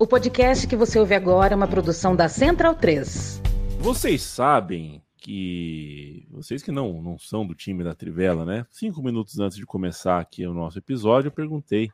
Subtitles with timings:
[0.00, 3.42] O podcast que você ouve agora é uma produção da Central 3.
[3.80, 6.24] Vocês sabem que.
[6.30, 8.64] Vocês que não, não são do time da Trivela, né?
[8.70, 11.90] Cinco minutos antes de começar aqui o nosso episódio, eu perguntei,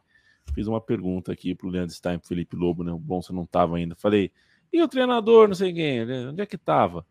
[0.55, 2.93] fiz uma pergunta aqui pro Leandro Stein, pro Felipe Lobo, né?
[2.93, 3.95] O Bonsa não tava ainda.
[3.95, 4.31] Falei,
[4.71, 7.07] e o treinador, não sei quem, onde é que tava?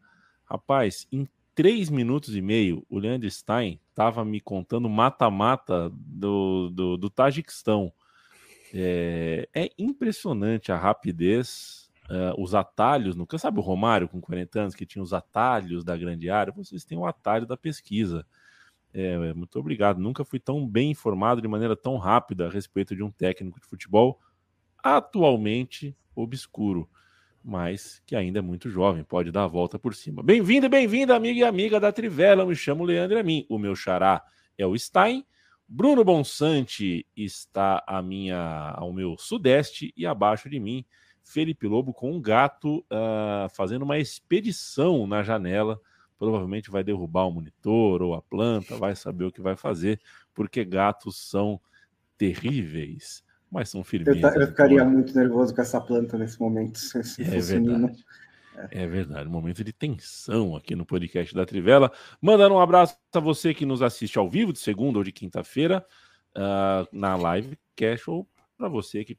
[0.45, 6.97] Rapaz, em três minutos e meio, o Leandro Stein tava me contando mata-mata do, do,
[6.97, 7.91] do Tajiquistão.
[8.73, 13.15] É, é impressionante a rapidez, uh, os atalhos.
[13.15, 16.51] Nunca sabe o Romário com 40 anos que tinha os atalhos da grande área.
[16.51, 18.25] Vocês têm o atalho da pesquisa.
[18.93, 19.99] É, muito obrigado.
[19.99, 23.67] Nunca fui tão bem informado de maneira tão rápida a respeito de um técnico de
[23.67, 24.19] futebol
[24.83, 26.89] atualmente obscuro,
[27.43, 30.21] mas que ainda é muito jovem, pode dar a volta por cima.
[30.21, 32.43] Bem-vindo bem-vinda, amiga e amiga da Trivela.
[32.43, 33.45] Eu me chamo Leandro Amin.
[33.49, 34.21] O meu xará
[34.57, 35.25] é o Stein
[35.75, 40.85] Bruno Bonsante está a minha, ao meu sudeste e abaixo de mim,
[41.23, 45.81] Felipe Lobo com um gato uh, fazendo uma expedição na janela.
[46.19, 49.99] Provavelmente vai derrubar o monitor ou a planta, vai saber o que vai fazer,
[50.31, 51.59] porque gatos são
[52.19, 54.21] terríveis, mas são firmes.
[54.21, 56.77] Eu, eu ficaria muito nervoso com essa planta nesse momento.
[56.77, 58.05] Se é verdade.
[58.71, 61.91] É verdade, momento de tensão aqui no podcast da Trivela.
[62.21, 65.85] Mandando um abraço a você que nos assiste ao vivo de segunda ou de quinta-feira
[66.35, 69.17] uh, na live cash ou para você que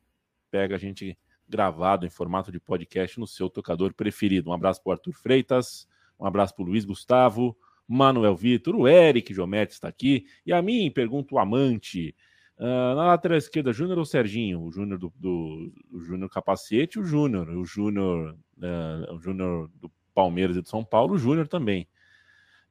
[0.51, 1.19] pega a gente
[1.49, 4.51] gravado em formato de podcast no seu tocador preferido.
[4.51, 9.75] Um abraço para Arthur Freitas, um abraço para Luiz Gustavo, Manuel Vitor, o Eric Geometri
[9.75, 12.15] está aqui e a mim pergunta o amante.
[12.57, 14.63] Uh, na lateral esquerda, Júnior ou Serginho?
[14.63, 19.91] O Júnior do, do o Júnior Capacete, o Júnior, o Júnior, uh, o Júnior do
[20.15, 21.89] Palmeiras e do São Paulo, o Júnior também.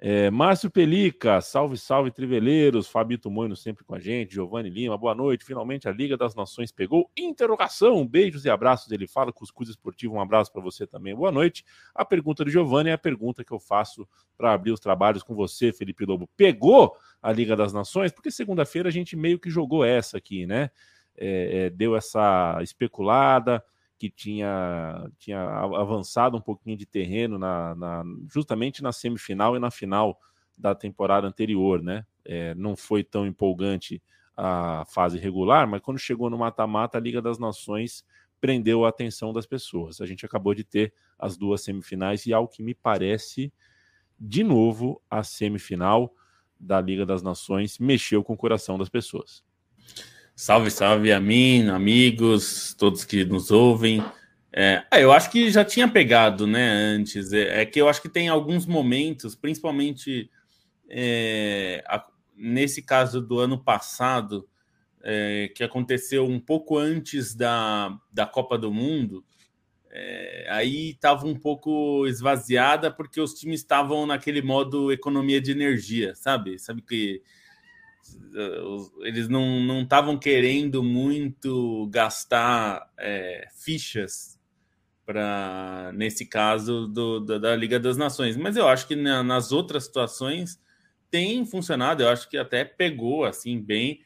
[0.06, 5.16] É, Márcio Pelica, salve, salve, Triveleiros, Fabito Moino sempre com a gente, Giovanni Lima, boa
[5.16, 5.46] noite.
[5.46, 8.06] Finalmente a Liga das Nações pegou interrogação.
[8.06, 8.92] Beijos e abraços.
[8.92, 10.16] Ele fala Cuscuz Esportivo.
[10.16, 11.16] Um abraço para você também.
[11.16, 11.64] Boa noite.
[11.96, 14.06] A pergunta do Giovanni é a pergunta que eu faço
[14.38, 16.30] para abrir os trabalhos com você, Felipe Lobo.
[16.36, 18.12] Pegou a Liga das Nações?
[18.12, 20.70] Porque segunda-feira a gente meio que jogou essa aqui, né?
[21.16, 23.64] É, é, deu essa especulada
[23.98, 29.72] que tinha, tinha avançado um pouquinho de terreno na, na, justamente na semifinal e na
[29.72, 30.20] final
[30.58, 32.06] da temporada anterior, né?
[32.26, 34.02] É, não foi tão empolgante
[34.36, 38.04] a fase regular, mas quando chegou no mata-mata, a Liga das Nações
[38.42, 40.02] prendeu a atenção das pessoas.
[40.02, 43.54] A gente acabou de ter as duas semifinais e, ao que me parece,
[44.20, 46.14] de novo, a semifinal
[46.60, 49.44] da Liga das Nações mexeu com o coração das pessoas.
[50.36, 54.04] Salve, salve a mim, amigos, todos que nos ouvem.
[54.52, 57.32] É, ah, eu acho que já tinha pegado, né, antes.
[57.32, 60.32] É, é que eu acho que tem alguns momentos, principalmente
[60.90, 62.04] é, a,
[62.36, 64.50] nesse caso do ano passado,
[65.04, 69.24] é, que aconteceu um pouco antes da, da Copa do Mundo,
[69.92, 76.16] é, aí estava um pouco esvaziada porque os times estavam naquele modo economia de energia,
[76.16, 76.58] sabe?
[76.58, 77.22] Sabe que
[79.02, 84.40] eles não estavam querendo muito gastar é, fichas
[85.06, 89.52] para nesse caso do, da, da, Liga das Nações, mas eu acho que na, nas
[89.52, 90.60] outras situações
[91.12, 92.04] tem funcionado.
[92.04, 94.02] Eu acho que até pegou assim bem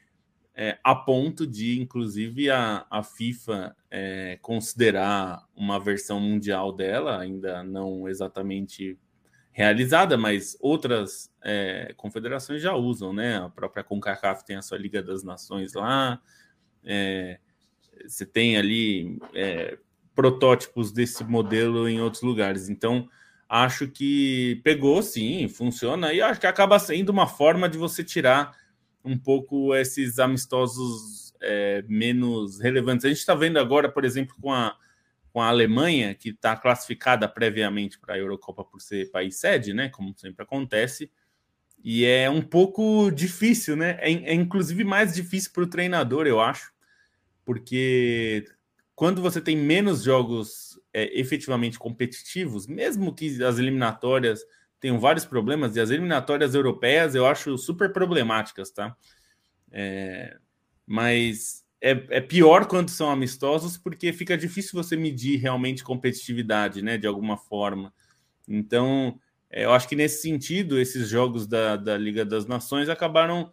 [0.60, 7.64] é, a ponto de, inclusive, a, a FIFA é, considerar uma versão mundial dela, ainda
[7.64, 8.98] não exatamente
[9.58, 13.38] realizada, mas outras é, confederações já usam, né?
[13.38, 16.22] A própria CONCACAF tem a sua Liga das Nações lá.
[16.86, 17.40] É,
[18.08, 19.80] você tem ali é,
[20.14, 22.70] protótipos desse modelo em outros lugares.
[22.70, 23.10] Então,
[23.50, 28.56] acho que pegou sim, funciona, e acho que acaba sendo uma forma de você tirar
[29.04, 33.06] um pouco esses amistosos é, menos relevantes.
[33.06, 34.78] A gente está vendo agora, por exemplo, com a
[35.38, 39.88] com a Alemanha, que está classificada previamente para a Eurocopa por ser país sede, né?
[39.88, 41.12] Como sempre acontece.
[41.84, 44.00] E é um pouco difícil, né?
[44.00, 46.74] É, é inclusive mais difícil para o treinador, eu acho,
[47.46, 48.46] porque
[48.96, 54.40] quando você tem menos jogos é, efetivamente competitivos, mesmo que as eliminatórias
[54.80, 58.98] tenham vários problemas, e as eliminatórias europeias eu acho super problemáticas, tá?
[59.72, 60.36] É,
[60.84, 66.98] mas é, é, pior quando são amistosos, porque fica difícil você medir realmente competitividade, né?
[66.98, 67.94] De alguma forma.
[68.48, 69.20] Então,
[69.50, 73.52] é, eu acho que nesse sentido, esses jogos da, da Liga das Nações acabaram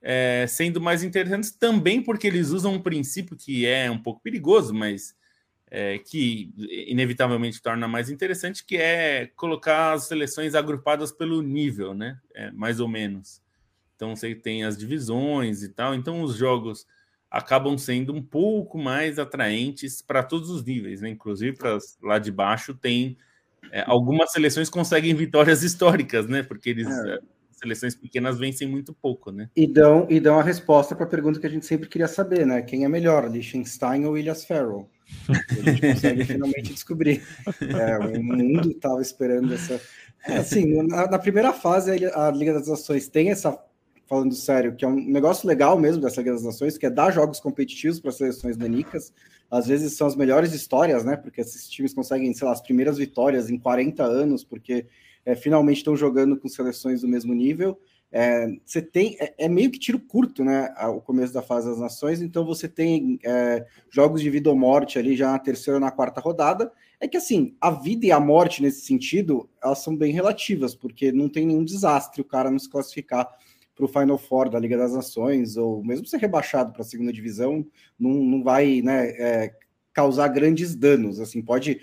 [0.00, 4.74] é, sendo mais interessantes também porque eles usam um princípio que é um pouco perigoso,
[4.74, 5.16] mas
[5.70, 6.52] é, que
[6.88, 12.20] inevitavelmente torna mais interessante, que é colocar as seleções agrupadas pelo nível, né?
[12.34, 13.42] É, mais ou menos.
[13.96, 15.94] Então você tem as divisões e tal.
[15.94, 16.86] Então os jogos
[17.34, 21.08] acabam sendo um pouco mais atraentes para todos os níveis, né?
[21.08, 23.16] Inclusive para lá de baixo tem
[23.72, 26.44] é, algumas seleções conseguem vitórias históricas, né?
[26.44, 27.14] Porque eles é.
[27.14, 27.18] é
[27.50, 29.48] seleções pequenas vencem muito pouco, né?
[29.56, 32.46] E dão, e dão a resposta para a pergunta que a gente sempre queria saber,
[32.46, 32.62] né?
[32.62, 34.88] Quem é melhor, Liechtenstein ou Ilhas Farrell?
[35.28, 37.20] A gente consegue finalmente descobrir.
[37.60, 39.80] É, o mundo estava esperando essa.
[40.24, 43.58] Assim, na, na, primeira fase, a Liga das Nações tem essa,
[44.06, 47.10] falando sério, que é um negócio legal mesmo dessa Liga das Nações, que é dar
[47.10, 49.12] jogos competitivos para seleções danicas.
[49.50, 51.16] Às vezes são as melhores histórias, né?
[51.16, 54.86] Porque esses times conseguem, sei lá, as primeiras vitórias em 40 anos, porque
[55.24, 57.78] é, finalmente estão jogando com seleções do mesmo nível.
[58.16, 60.72] É, você tem é, é, meio que tiro curto, né?
[60.88, 64.98] O começo da fase das nações, então você tem é, jogos de vida ou morte
[64.98, 66.70] ali já na terceira ou na quarta rodada.
[67.00, 71.10] É que assim, a vida e a morte nesse sentido, elas são bem relativas, porque
[71.10, 73.28] não tem nenhum desastre o cara não se classificar
[73.74, 77.12] para o Final Four da Liga das Nações, ou mesmo ser rebaixado para a segunda
[77.12, 77.66] divisão,
[77.98, 79.54] não, não vai né, é,
[79.92, 81.20] causar grandes danos.
[81.20, 81.80] Assim, pode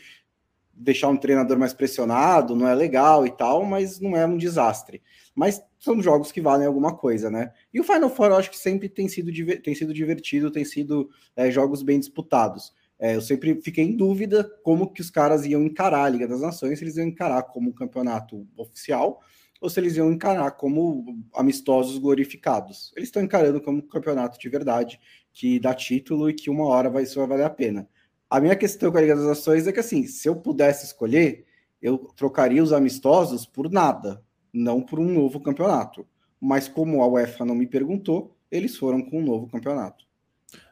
[0.73, 5.01] deixar um treinador mais pressionado, não é legal e tal, mas não é um desastre.
[5.35, 7.51] Mas são jogos que valem alguma coisa, né?
[7.73, 11.09] E o Final Four eu acho que sempre tem sido, tem sido divertido, tem sido
[11.35, 12.73] é, jogos bem disputados.
[12.97, 16.41] É, eu sempre fiquei em dúvida como que os caras iam encarar a Liga das
[16.41, 19.21] Nações, se eles iam encarar como um campeonato oficial
[19.61, 22.91] ou se eles iam encarar como amistosos glorificados.
[22.95, 24.99] Eles estão encarando como um campeonato de verdade,
[25.31, 27.87] que dá título e que uma hora vai, isso vai valer a pena.
[28.27, 31.45] A minha questão com a Liga das Nações é que, assim, se eu pudesse escolher,
[31.79, 36.07] eu trocaria os amistosos por nada, não por um novo campeonato.
[36.39, 40.05] Mas como a UEFA não me perguntou, eles foram com um novo campeonato.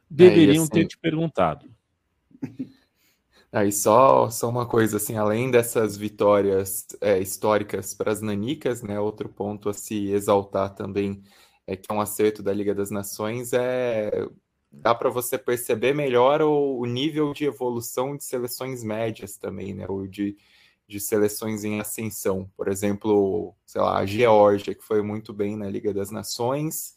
[0.10, 0.72] Deveriam é, assim...
[0.72, 1.70] ter te perguntado.
[3.52, 9.00] Aí só, só uma coisa assim, além dessas vitórias é, históricas para as nanicas, né?
[9.00, 11.24] Outro ponto a se exaltar também
[11.66, 14.28] é que é um acerto da Liga das Nações é
[14.72, 19.86] dá para você perceber melhor o, o, nível de evolução de seleções médias também, né?
[19.90, 20.38] O de,
[20.88, 22.50] de seleções em ascensão.
[22.56, 26.96] Por exemplo, sei lá, a Geórgia, que foi muito bem na Liga das Nações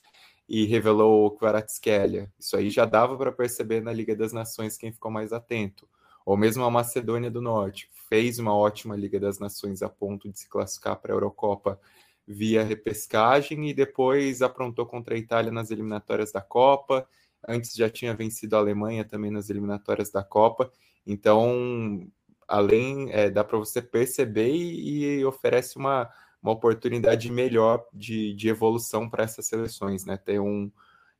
[0.48, 2.30] e revelou o Kvaratskhelia.
[2.38, 5.88] Isso aí já dava para perceber na Liga das Nações quem ficou mais atento.
[6.24, 10.38] Ou mesmo a Macedônia do Norte, fez uma ótima Liga das Nações a ponto de
[10.38, 11.80] se classificar para a Eurocopa
[12.26, 17.06] via repescagem e depois aprontou contra a Itália nas eliminatórias da Copa
[17.46, 20.70] Antes já tinha vencido a Alemanha também nas eliminatórias da Copa.
[21.04, 22.06] Então,
[22.46, 26.08] além, é, dá para você perceber e, e, oferece uma,
[26.40, 30.16] uma oportunidade melhor de, de evolução para essas seleções, né?
[30.16, 30.70] Ter um,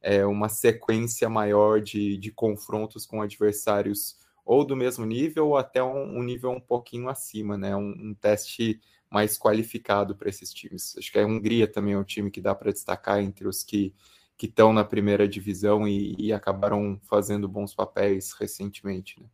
[0.01, 5.83] é, uma sequência maior de, de confrontos com adversários ou do mesmo nível ou até
[5.83, 7.77] um, um nível um pouquinho acima, né?
[7.77, 8.81] Um, um teste
[9.11, 10.97] mais qualificado para esses times.
[10.99, 13.95] Acho que a Hungria também é um time que dá para destacar entre os que
[14.43, 19.21] que estão na primeira divisão e, e, acabaram fazendo bons papéis recentemente.
[19.21, 19.27] Né?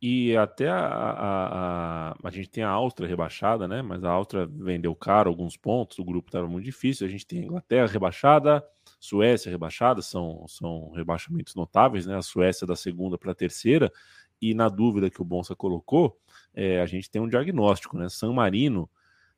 [0.00, 3.82] E até a, a, a, a, gente tem a Áustria rebaixada, né?
[3.82, 7.06] Mas a Áustria vendeu caro alguns pontos, o grupo estava muito difícil.
[7.06, 8.64] A gente tem a Inglaterra rebaixada,
[8.98, 12.16] Suécia rebaixada, são, são rebaixamentos notáveis, né?
[12.16, 13.92] A Suécia da segunda para a terceira.
[14.40, 16.18] E na dúvida que o Bonsa colocou,
[16.54, 18.08] é, a gente tem um diagnóstico, né?
[18.08, 18.88] San Marino,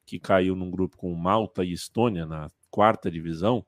[0.04, 3.64] que caiu num grupo com Malta e Estônia na quarta divisão,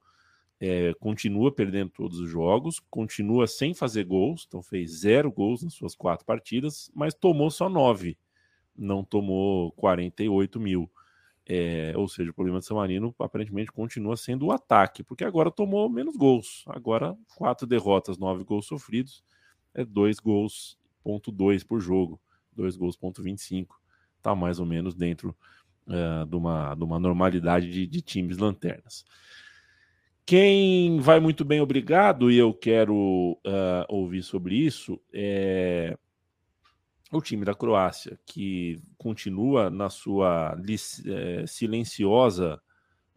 [0.65, 5.75] é, continua perdendo todos os jogos, continua sem fazer gols, então fez zero gols nas
[5.75, 8.17] suas quatro partidas, mas tomou só nove,
[8.77, 10.89] não tomou 48 mil.
[11.47, 15.51] É, ou seja, o problema de São Marino aparentemente continua sendo o ataque, porque agora
[15.51, 16.65] tomou menos gols.
[16.69, 19.25] Agora, quatro derrotas, nove gols sofridos,
[19.75, 22.21] é dois gols, ponto dois por jogo,
[22.53, 23.81] dois gols, ponto 25.
[24.19, 25.37] Está mais ou menos dentro
[25.89, 29.05] uh, de, uma, de uma normalidade de, de times lanternas.
[30.25, 32.95] Quem vai muito bem, obrigado, e eu quero
[33.45, 35.99] uh, ouvir sobre isso, é
[37.13, 40.57] o time da Croácia, que continua na sua
[41.07, 42.61] é, silenciosa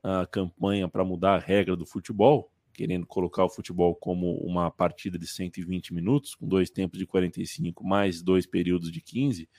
[0.03, 5.17] uh, campanha para mudar a regra do futebol, querendo colocar o futebol como uma partida
[5.17, 9.49] de 120 minutos, com dois tempos de 45, mais dois períodos de 15.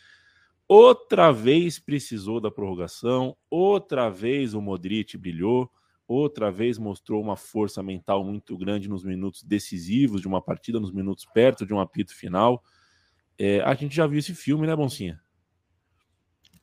[0.68, 5.70] Outra vez precisou da prorrogação, outra vez o Modric brilhou
[6.06, 10.92] outra vez mostrou uma força mental muito grande nos minutos decisivos de uma partida, nos
[10.92, 12.62] minutos perto de um apito final.
[13.38, 15.20] É, a gente já viu esse filme, né, Boncinha?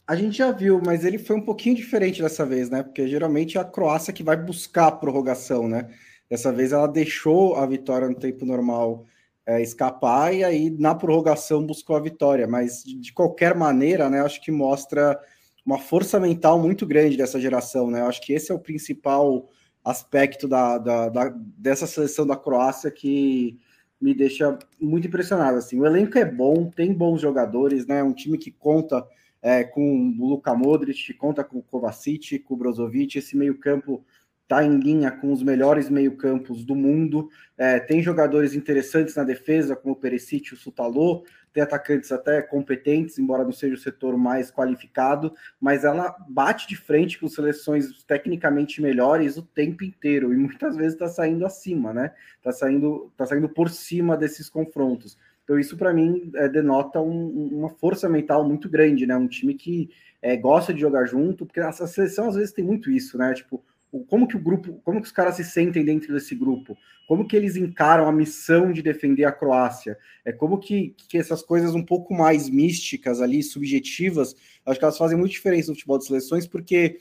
[0.06, 2.84] A gente já viu, mas ele foi um pouquinho diferente dessa vez, né?
[2.84, 5.90] Porque geralmente é a Croácia que vai buscar a prorrogação, né?
[6.30, 9.06] Dessa vez ela deixou a vitória no tempo normal
[9.46, 12.48] é, escapar e aí na prorrogação buscou a vitória.
[12.48, 14.22] Mas de, de qualquer maneira, né?
[14.22, 15.18] Acho que mostra
[15.66, 18.02] uma força mental muito grande dessa geração, né?
[18.02, 19.50] Acho que esse é o principal
[19.84, 23.58] aspecto da, da, da, dessa seleção da Croácia que
[24.04, 25.58] me deixa muito impressionado.
[25.58, 28.04] Assim, o elenco é bom, tem bons jogadores, né?
[28.04, 29.08] Um time que conta
[29.42, 34.04] é, com o Luka Modric, conta com o Kovacic, com o Brozovic, esse meio-campo
[34.44, 37.30] está em linha com os melhores meio-campos do mundo.
[37.58, 43.20] É, tem jogadores interessantes na defesa, como o Perisic o Sutalô, tem atacantes até competentes,
[43.20, 48.82] embora não seja o setor mais qualificado, mas ela bate de frente com seleções tecnicamente
[48.82, 52.12] melhores o tempo inteiro e muitas vezes está saindo acima, né?
[52.38, 55.18] Está saindo, tá saindo por cima desses confrontos.
[55.44, 59.16] Então, isso para mim é, denota um, uma força mental muito grande, né?
[59.16, 59.90] Um time que
[60.22, 63.34] é, gosta de jogar junto, porque essa seleção às vezes tem muito isso, né?
[63.34, 63.64] Tipo,
[64.02, 67.36] como que o grupo, como que os caras se sentem dentro desse grupo, como que
[67.36, 71.84] eles encaram a missão de defender a Croácia, é como que, que essas coisas um
[71.84, 74.36] pouco mais místicas ali, subjetivas,
[74.66, 76.98] acho que elas fazem muita diferença no futebol de seleções, porque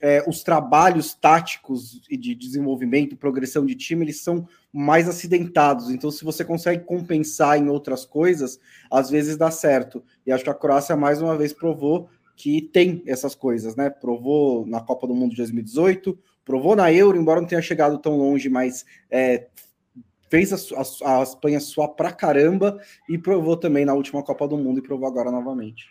[0.00, 5.90] é, os trabalhos táticos e de desenvolvimento, progressão de time, eles são mais acidentados.
[5.90, 8.60] Então, se você consegue compensar em outras coisas,
[8.90, 10.04] às vezes dá certo.
[10.26, 13.88] E acho que a Croácia mais uma vez provou que tem essas coisas, né?
[13.88, 18.16] Provou na Copa do Mundo de 2018, provou na Euro, embora não tenha chegado tão
[18.16, 19.48] longe, mas é,
[20.30, 24.56] fez a, a, a, Espanha suar pra caramba e provou também na última Copa do
[24.56, 25.88] Mundo e provou agora novamente.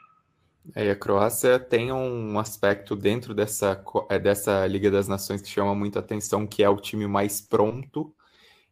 [0.74, 5.76] É, a Croácia tem um aspecto dentro dessa, é, dessa Liga das Nações que chama
[5.76, 8.16] muita atenção, que é o time mais pronto,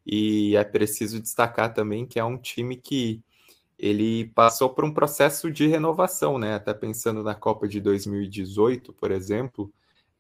[0.06, 3.22] e é preciso destacar também que é um time que
[3.78, 6.56] ele passou por um processo de renovação, né?
[6.56, 9.72] Até pensando na Copa de 2018, por exemplo,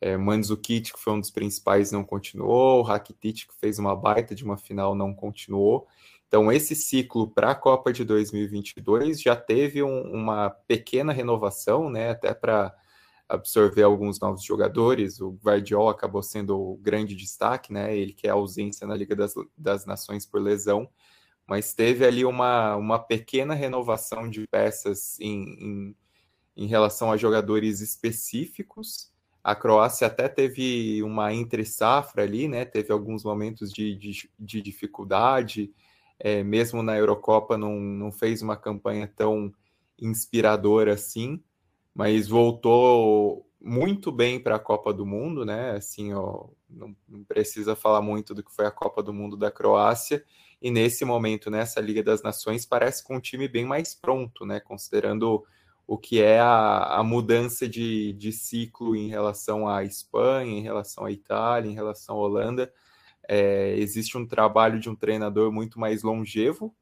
[0.03, 2.81] é, Mandzukic, que foi um dos principais, não continuou.
[2.81, 5.87] Rakitic, que fez uma baita de uma final, não continuou.
[6.27, 12.09] Então, esse ciclo para a Copa de 2022 já teve um, uma pequena renovação, né?
[12.09, 12.75] Até para
[13.29, 15.21] absorver alguns novos jogadores.
[15.21, 17.95] O Guardiola acabou sendo o grande destaque, né?
[17.95, 20.89] Ele que é ausência na Liga das, das Nações por lesão,
[21.47, 25.95] mas teve ali uma, uma pequena renovação de peças em, em,
[26.57, 29.12] em relação a jogadores específicos
[29.43, 32.63] a Croácia até teve uma entre-safra ali, né?
[32.63, 35.73] Teve alguns momentos de, de, de dificuldade,
[36.17, 39.53] é, mesmo na Eurocopa não, não fez uma campanha tão
[39.99, 41.43] inspiradora assim,
[41.93, 45.71] mas voltou muito bem para a Copa do Mundo, né?
[45.71, 46.95] Assim, ó, não,
[47.27, 50.23] precisa falar muito do que foi a Copa do Mundo da Croácia.
[50.61, 54.61] E nesse momento, nessa Liga das Nações, parece com um time bem mais pronto, né?
[54.61, 55.45] Considerando
[55.93, 61.05] o que é a, a mudança de, de ciclo em relação à Espanha, em relação
[61.05, 62.73] à Itália, em relação à Holanda.
[63.29, 66.75] É, existe um trabalho de um treinador muito mais longevo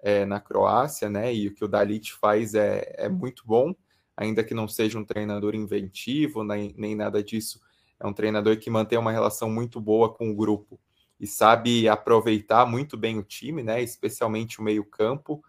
[0.00, 1.34] é, na Croácia, né?
[1.34, 3.74] E o que o Dalit faz é, é muito bom,
[4.16, 7.60] ainda que não seja um treinador inventivo nem, nem nada disso.
[7.98, 10.78] É um treinador que mantém uma relação muito boa com o grupo
[11.18, 13.82] e sabe aproveitar muito bem o time, né?
[13.82, 15.42] Especialmente o meio-campo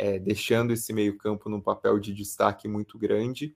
[0.00, 3.54] é, deixando esse meio-campo num papel de destaque muito grande,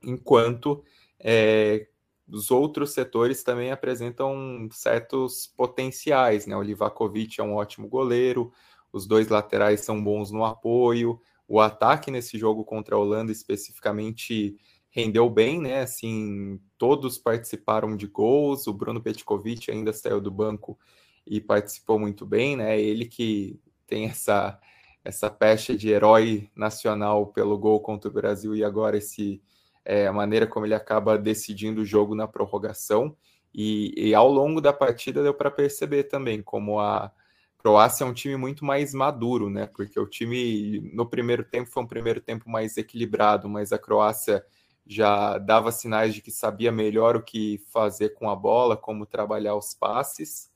[0.00, 0.84] enquanto
[1.18, 1.88] é,
[2.28, 6.46] os outros setores também apresentam certos potenciais.
[6.46, 6.56] Né?
[6.56, 8.52] O Livakovic é um ótimo goleiro,
[8.92, 14.56] os dois laterais são bons no apoio, o ataque nesse jogo contra a Holanda especificamente
[14.88, 15.80] rendeu bem, né?
[15.80, 18.68] Assim, todos participaram de gols.
[18.68, 20.78] O Bruno Petkovic ainda saiu do banco
[21.26, 22.80] e participou muito bem, né?
[22.80, 24.58] Ele que tem essa
[25.06, 29.40] essa pecha de herói nacional pelo gol contra o Brasil e agora esse
[29.84, 33.16] é, a maneira como ele acaba decidindo o jogo na prorrogação.
[33.54, 37.12] E, e ao longo da partida deu para perceber também como a
[37.56, 39.66] Croácia é um time muito mais maduro, né?
[39.68, 44.44] Porque o time no primeiro tempo foi um primeiro tempo mais equilibrado, mas a Croácia
[44.84, 49.54] já dava sinais de que sabia melhor o que fazer com a bola, como trabalhar
[49.54, 50.50] os passes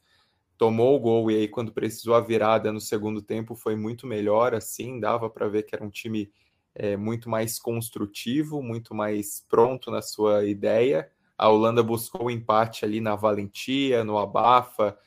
[0.60, 4.54] tomou o gol e aí quando precisou a virada no segundo tempo foi muito melhor,
[4.54, 6.30] assim, dava para ver que era um time
[6.74, 11.10] é, muito mais construtivo, muito mais pronto na sua ideia.
[11.38, 14.98] A Holanda buscou o empate ali na valentia, no abafa,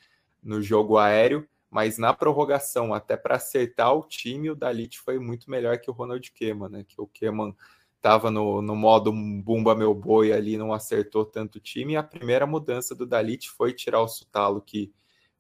[0.42, 5.52] no jogo aéreo, mas na prorrogação, até para acertar o time, o Dalit foi muito
[5.52, 6.84] melhor que o Ronald Koeman, né?
[6.84, 7.54] Que o Koeman
[7.98, 11.94] estava no, no modo bumba meu boi ali, não acertou tanto o time.
[11.94, 14.92] E a primeira mudança do Dalit foi tirar o Sutalo, que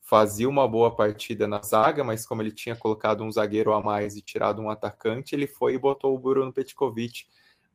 [0.03, 4.17] fazia uma boa partida na zaga, mas como ele tinha colocado um zagueiro a mais
[4.17, 7.25] e tirado um atacante, ele foi e botou o Bruno Petkovic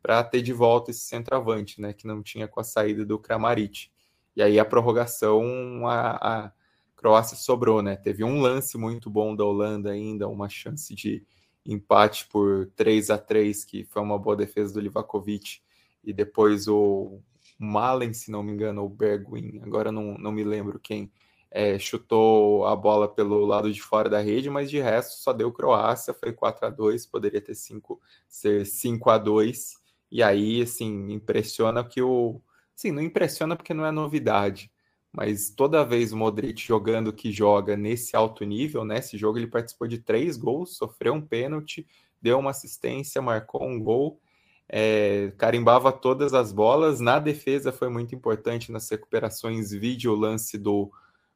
[0.02, 3.90] para ter de volta esse centroavante, né, que não tinha com a saída do Kramaric.
[4.36, 6.52] E aí a prorrogação a, a
[6.94, 7.96] Croácia sobrou, né?
[7.96, 11.24] Teve um lance muito bom da Holanda ainda, uma chance de
[11.64, 15.60] empate por 3 a 3 que foi uma boa defesa do Livakovic,
[16.04, 17.20] e depois o
[17.58, 21.10] Malen, se não me engano, ou o Bergwin, agora não, não me lembro quem,
[21.50, 25.52] é, chutou a bola pelo lado de fora da rede, mas de resto só deu
[25.52, 29.76] Croácia, foi 4 a 2 poderia ter 5, ser 5 a 2
[30.10, 32.40] e aí, assim, impressiona que o...
[32.74, 34.70] Sim, não impressiona porque não é novidade,
[35.12, 39.46] mas toda vez o Modric jogando que joga nesse alto nível, nesse né, jogo ele
[39.46, 41.86] participou de três gols, sofreu um pênalti,
[42.22, 44.20] deu uma assistência, marcou um gol,
[44.68, 50.90] é, carimbava todas as bolas, na defesa foi muito importante nas recuperações, vídeo lance do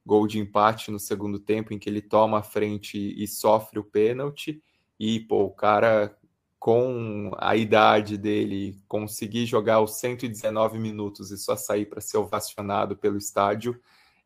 [0.04, 3.84] gol de empate no segundo tempo, em que ele toma a frente e sofre o
[3.84, 4.62] pênalti,
[4.98, 6.16] e pô, o cara
[6.58, 12.96] com a idade dele conseguir jogar os 119 minutos e só sair para ser ovacionado
[12.96, 13.80] pelo estádio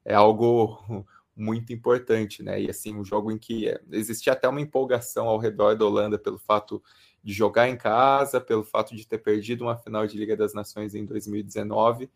[0.05, 0.79] é algo
[1.35, 2.61] muito importante, né?
[2.61, 6.39] E assim, um jogo em que existia até uma empolgação ao redor da Holanda pelo
[6.39, 6.83] fato
[7.25, 10.95] de jogar em casa, pelo fato de ter perdido uma final de Liga das Nações
[10.95, 12.11] em 2019,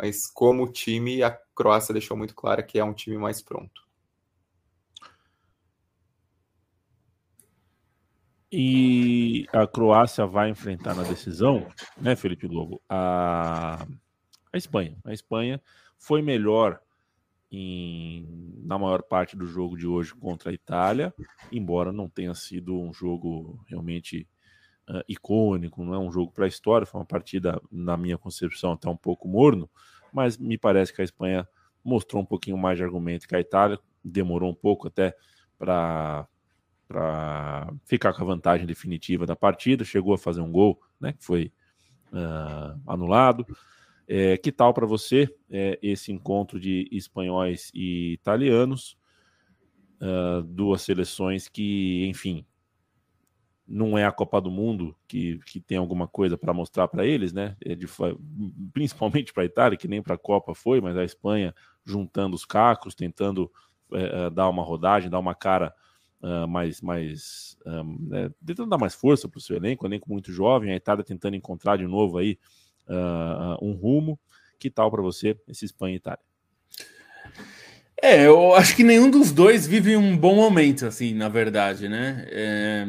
[0.00, 3.86] mas como time, a Croácia deixou muito claro que é um time mais pronto.
[8.50, 13.86] E a Croácia vai enfrentar na decisão, né, Felipe Lobo, a,
[14.50, 14.96] a Espanha.
[15.04, 15.60] A Espanha
[15.98, 16.80] foi melhor
[17.52, 21.14] em, na maior parte do jogo de hoje contra a Itália,
[21.52, 24.26] embora não tenha sido um jogo realmente
[24.90, 28.72] uh, icônico, não é um jogo para a história, foi uma partida, na minha concepção,
[28.72, 29.70] até um pouco morno,
[30.12, 31.48] mas me parece que a Espanha
[31.82, 35.14] mostrou um pouquinho mais de argumento que a Itália, demorou um pouco até
[35.58, 36.26] para
[37.84, 41.52] ficar com a vantagem definitiva da partida, chegou a fazer um gol, né, que foi
[42.12, 43.46] uh, anulado.
[44.12, 48.98] É, que tal para você é, esse encontro de espanhóis e italianos,
[50.00, 52.44] uh, duas seleções que, enfim,
[53.70, 57.32] não é a Copa do Mundo que, que tem alguma coisa para mostrar para eles,
[57.32, 57.56] né?
[57.64, 57.86] É de,
[58.72, 62.44] principalmente para a Itália, que nem para a Copa foi, mas a Espanha juntando os
[62.44, 63.50] cacos, tentando
[63.92, 65.72] é, dar uma rodagem, dar uma cara
[66.20, 70.32] uh, mais, mais um, é, tentando dar mais força para o seu elenco, elenco muito
[70.32, 72.38] jovem, a Itália tentando encontrar de novo aí
[72.88, 74.18] uh, um rumo.
[74.58, 76.29] Que tal para você esse Espanha e Itália?
[78.02, 82.24] É, eu acho que nenhum dos dois vive um bom momento, assim, na verdade, né?
[82.30, 82.86] É,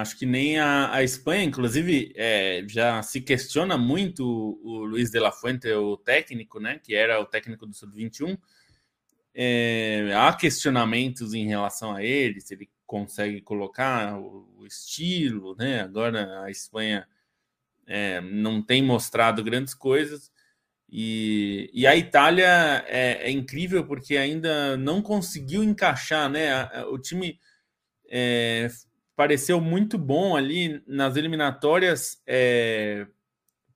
[0.00, 5.10] acho que nem a, a Espanha, inclusive, é, já se questiona muito o, o Luiz
[5.10, 6.80] de la Fuente, o técnico, né?
[6.82, 8.38] Que era o técnico do Sub-21.
[9.34, 15.82] É, há questionamentos em relação a ele, se ele consegue colocar o, o estilo, né?
[15.82, 17.06] Agora a Espanha
[17.86, 20.32] é, não tem mostrado grandes coisas.
[20.96, 26.70] E, e a Itália é, é, incrível porque ainda não conseguiu encaixar, né?
[26.84, 27.40] O time
[28.08, 28.68] é,
[29.16, 33.08] pareceu muito bom ali nas eliminatórias é,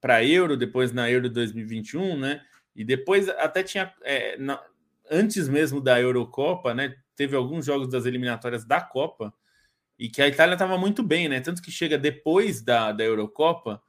[0.01, 2.41] para Euro, depois na Euro 2021, né?
[2.73, 4.63] E depois até tinha é, na,
[5.11, 6.95] antes mesmo da Eurocopa, né?
[7.17, 9.35] Teve alguns jogos das eliminatórias da Copa
[9.99, 11.41] e que a Itália estava muito bem, né?
[11.41, 13.83] Tanto que chega depois da, da Eurocopa,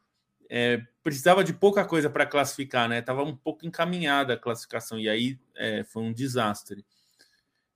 [0.49, 3.01] é, precisava de pouca coisa para classificar, né?
[3.01, 6.83] Tava um pouco encaminhada a classificação e aí é, foi um desastre.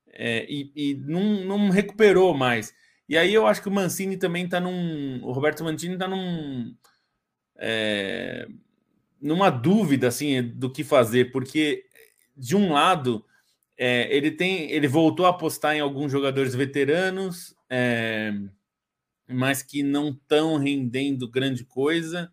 [0.07, 2.73] É, e, e não, não, recuperou mais.
[3.07, 5.23] E aí eu acho que o Mancini também está num.
[5.23, 6.75] O Roberto Mancini está num.
[7.57, 8.47] É,
[9.21, 11.85] numa dúvida assim do que fazer, porque
[12.35, 13.23] de um lado
[13.77, 18.33] é, ele tem, ele voltou a apostar em alguns jogadores veteranos, é,
[19.27, 22.31] mas que não estão rendendo grande coisa,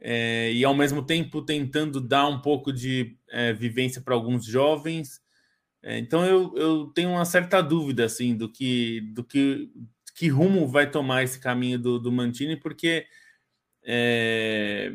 [0.00, 5.20] é, e ao mesmo tempo tentando dar um pouco de é, vivência para alguns jovens.
[5.82, 9.70] É, então eu, eu tenho uma certa dúvida assim do que do que
[10.16, 13.06] que rumo vai tomar esse caminho do, do Mantini, porque
[13.84, 14.90] é,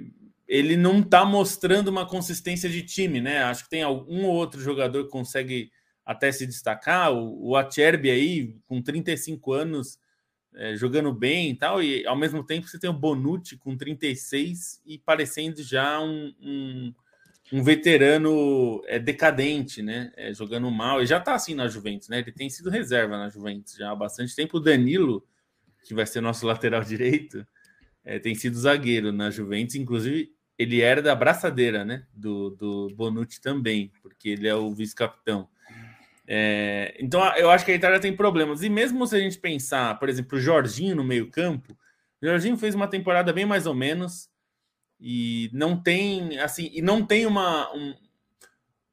[0.47, 3.43] ele não está mostrando uma consistência de time, né?
[3.43, 5.71] Acho que tem algum ou outro jogador que consegue
[6.03, 7.13] até se destacar.
[7.13, 9.99] O, o Acerbi aí, com 35 anos,
[10.55, 14.81] é, jogando bem e tal, e ao mesmo tempo você tem o Bonucci com 36
[14.85, 16.93] e parecendo já um, um,
[17.53, 20.11] um veterano é, decadente, né?
[20.15, 21.01] É, jogando mal.
[21.01, 22.19] E já tá assim na Juventus, né?
[22.19, 24.57] Ele tem sido reserva na Juventus já há bastante tempo.
[24.57, 25.25] O Danilo,
[25.85, 27.45] que vai ser nosso lateral direito,
[28.03, 32.05] é, tem sido zagueiro na Juventus, inclusive ele era da braçadeira, né?
[32.13, 35.49] Do, do Bonucci também, porque ele é o vice-capitão.
[36.33, 38.63] É, então eu acho que a Itália tem problemas.
[38.63, 41.77] E mesmo se a gente pensar, por exemplo, o Jorginho no meio-campo,
[42.21, 44.29] o Jorginho fez uma temporada bem mais ou menos
[44.97, 47.93] e não tem assim, e não tem uma um,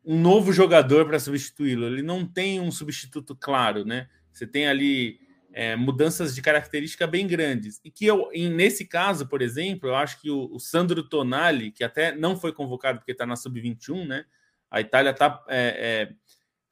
[0.04, 1.86] um novo jogador para substituí-lo.
[1.86, 4.08] Ele não tem um substituto claro, né?
[4.32, 5.20] Você tem ali
[5.52, 7.80] é, mudanças de característica bem grandes.
[7.84, 11.70] E que eu, em, nesse caso, por exemplo, eu acho que o, o Sandro Tonali,
[11.70, 14.24] que até não foi convocado porque está na sub-21, né?
[14.68, 16.14] A Itália está é, é,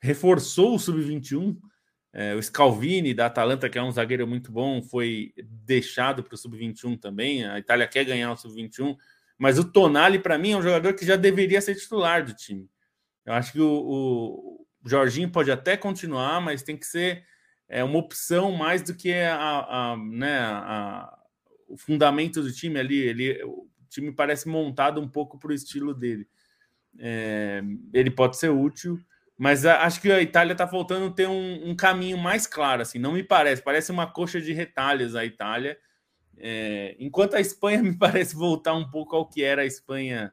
[0.01, 1.57] reforçou o sub-21.
[2.13, 6.39] É, o Scalvini da Atalanta, que é um zagueiro muito bom, foi deixado para o
[6.39, 7.45] sub-21 também.
[7.45, 8.97] A Itália quer ganhar o sub-21,
[9.37, 12.69] mas o Tonali, para mim, é um jogador que já deveria ser titular do time.
[13.25, 17.25] Eu acho que o, o Jorginho pode até continuar, mas tem que ser
[17.69, 21.19] é, uma opção mais do que a, a né, a,
[21.69, 22.97] o fundamento do time ali.
[22.99, 26.27] Ele, o time parece montado um pouco para o estilo dele.
[26.99, 28.99] É, ele pode ser útil,
[29.37, 32.83] mas acho que a Itália está faltando ter um, um, caminho mais claro.
[32.83, 35.79] Assim, não me parece, parece uma coxa de retalhos a Itália.
[36.39, 40.33] É, enquanto a Espanha me parece voltar um pouco ao que era a Espanha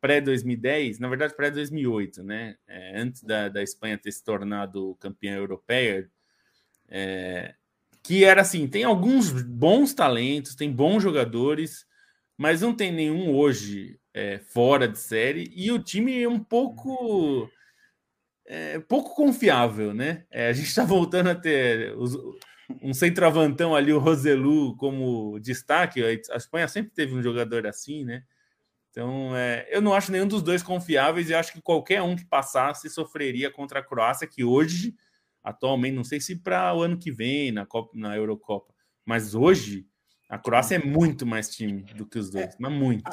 [0.00, 2.56] pré-2010, na verdade pré-2008, né?
[2.68, 6.08] É, antes da, da Espanha ter se tornado campeã europeia,
[6.88, 7.54] é,
[8.02, 11.86] que era assim: tem alguns bons talentos, tem bons jogadores,
[12.36, 17.50] mas não tem nenhum hoje é, fora de série, e o time é um pouco.
[18.46, 20.24] É, pouco confiável, né?
[20.30, 22.16] É, a gente está voltando a ter os,
[22.82, 26.02] um centroavantão ali, o Roselu, como destaque.
[26.02, 28.22] A Espanha sempre teve um jogador assim, né?
[28.90, 32.24] Então, é, eu não acho nenhum dos dois confiáveis e acho que qualquer um que
[32.24, 34.94] passasse sofreria contra a Croácia, que hoje,
[35.42, 38.72] atualmente, não sei se para o ano que vem, na, Copa, na Eurocopa,
[39.04, 39.84] mas hoje
[40.28, 43.10] a Croácia é muito mais time do que os dois, mas muito.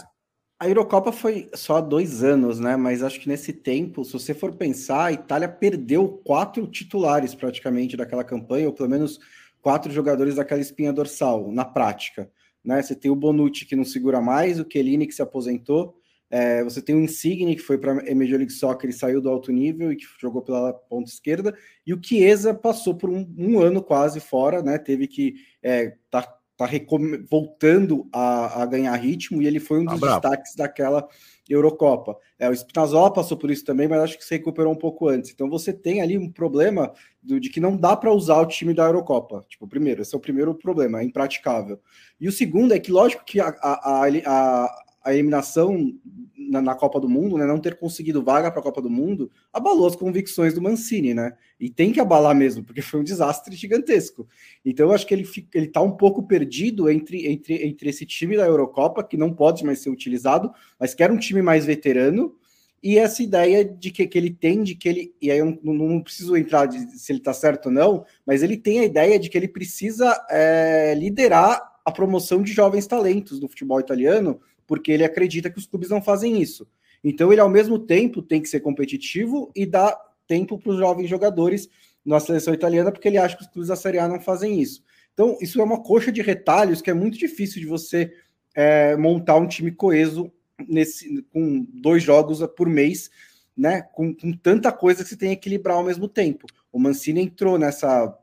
[0.62, 2.76] A Eurocopa foi só há dois anos, né?
[2.76, 7.98] Mas acho que nesse tempo, se você for pensar, a Itália perdeu quatro titulares praticamente
[7.98, 9.20] daquela campanha, ou pelo menos
[9.60, 12.30] quatro jogadores daquela espinha dorsal, na prática.
[12.64, 12.80] Né?
[12.80, 15.96] Você tem o Bonucci que não segura mais, o Chiellini que se aposentou,
[16.30, 19.30] é, você tem o Insigne que foi para a Major League Soccer e saiu do
[19.32, 23.60] alto nível e que jogou pela ponta esquerda, e o Chiesa passou por um, um
[23.60, 24.78] ano quase fora, né?
[24.78, 26.98] Teve que é, tá, tá
[27.30, 31.08] voltando a, a, ganhar ritmo e ele foi um dos ah, destaques daquela
[31.50, 32.18] Eurocopa.
[32.40, 35.32] É, o Spinazzola passou por isso também, mas acho que se recuperou um pouco antes.
[35.32, 38.74] Então você tem ali um problema do, de que não dá para usar o time
[38.74, 39.46] da Eurocopa.
[39.50, 41.80] Tipo, primeiro, esse é o primeiro problema, é impraticável.
[42.20, 45.94] E o segundo é que, lógico, que a, a, a, a eliminação
[46.38, 49.32] na, na, Copa do Mundo, né, não ter conseguido vaga para a Copa do Mundo,
[49.52, 51.34] abalou as convicções do Mancini, né?
[51.60, 54.28] E tem que abalar mesmo, porque foi um desastre gigantesco.
[54.64, 58.38] Então eu acho que ele ele está um pouco perdido entre, entre, entre esse time
[58.38, 62.36] da Eurocopa, que não pode mais ser utilizado, mas que era um time mais veterano,
[62.84, 65.16] e essa ideia de que, que ele tem, de que ele.
[65.22, 68.42] E aí eu não, não preciso entrar de, se ele está certo ou não, mas
[68.42, 73.40] ele tem a ideia de que ele precisa é, liderar a promoção de jovens talentos
[73.40, 74.40] do futebol italiano
[74.72, 76.66] porque ele acredita que os clubes não fazem isso.
[77.04, 81.10] Então, ele, ao mesmo tempo, tem que ser competitivo e dar tempo para os jovens
[81.10, 81.68] jogadores
[82.06, 84.82] na seleção italiana, porque ele acha que os clubes da Série A não fazem isso.
[85.14, 88.14] Então, isso é uma coxa de retalhos que é muito difícil de você
[88.56, 90.32] é, montar um time coeso
[90.66, 93.12] nesse, com dois jogos por mês,
[93.58, 93.82] né?
[93.82, 96.48] Com, com tanta coisa que você tem que equilibrar ao mesmo tempo.
[96.72, 98.18] O Mancini entrou nessa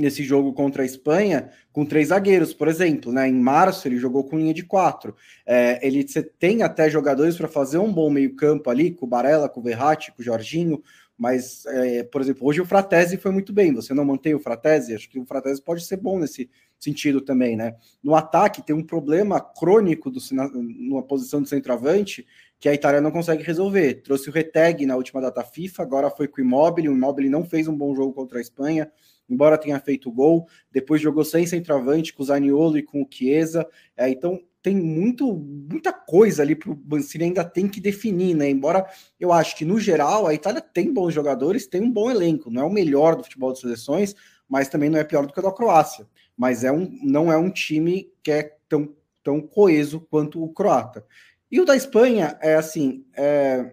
[0.00, 3.28] nesse jogo contra a Espanha com três zagueiros, por exemplo, né?
[3.28, 5.14] Em março ele jogou com linha de quatro.
[5.46, 9.48] É, ele você tem até jogadores para fazer um bom meio-campo ali, com o Barella,
[9.48, 10.82] com o Verratti, com o Jorginho,
[11.20, 13.74] mas, é, por exemplo, hoje o Fratesi foi muito bem.
[13.74, 14.94] Você não mantém o Fratesi?
[14.94, 17.76] Acho que o Fratesi pode ser bom nesse sentido também, né?
[18.02, 22.26] No ataque tem um problema crônico do, na, numa posição de centroavante
[22.58, 23.96] que a Itália não consegue resolver.
[24.02, 27.44] Trouxe o Reteg na última data FIFA, agora foi com o Immobile, o Immobile não
[27.44, 28.90] fez um bom jogo contra a Espanha,
[29.30, 33.66] embora tenha feito gol, depois jogou sem centroavante com o Zaniolo e com o Chiesa,
[33.96, 38.50] é, então tem muito, muita coisa ali para o Mancini ainda tem que definir, né?
[38.50, 38.86] Embora
[39.18, 42.62] eu acho que, no geral, a Itália tem bons jogadores, tem um bom elenco, não
[42.62, 44.14] é o melhor do futebol de seleções,
[44.48, 46.06] mas também não é pior do que o da Croácia.
[46.36, 51.06] Mas é um, não é um time que é tão, tão coeso quanto o croata.
[51.50, 53.72] E o da Espanha é assim, é,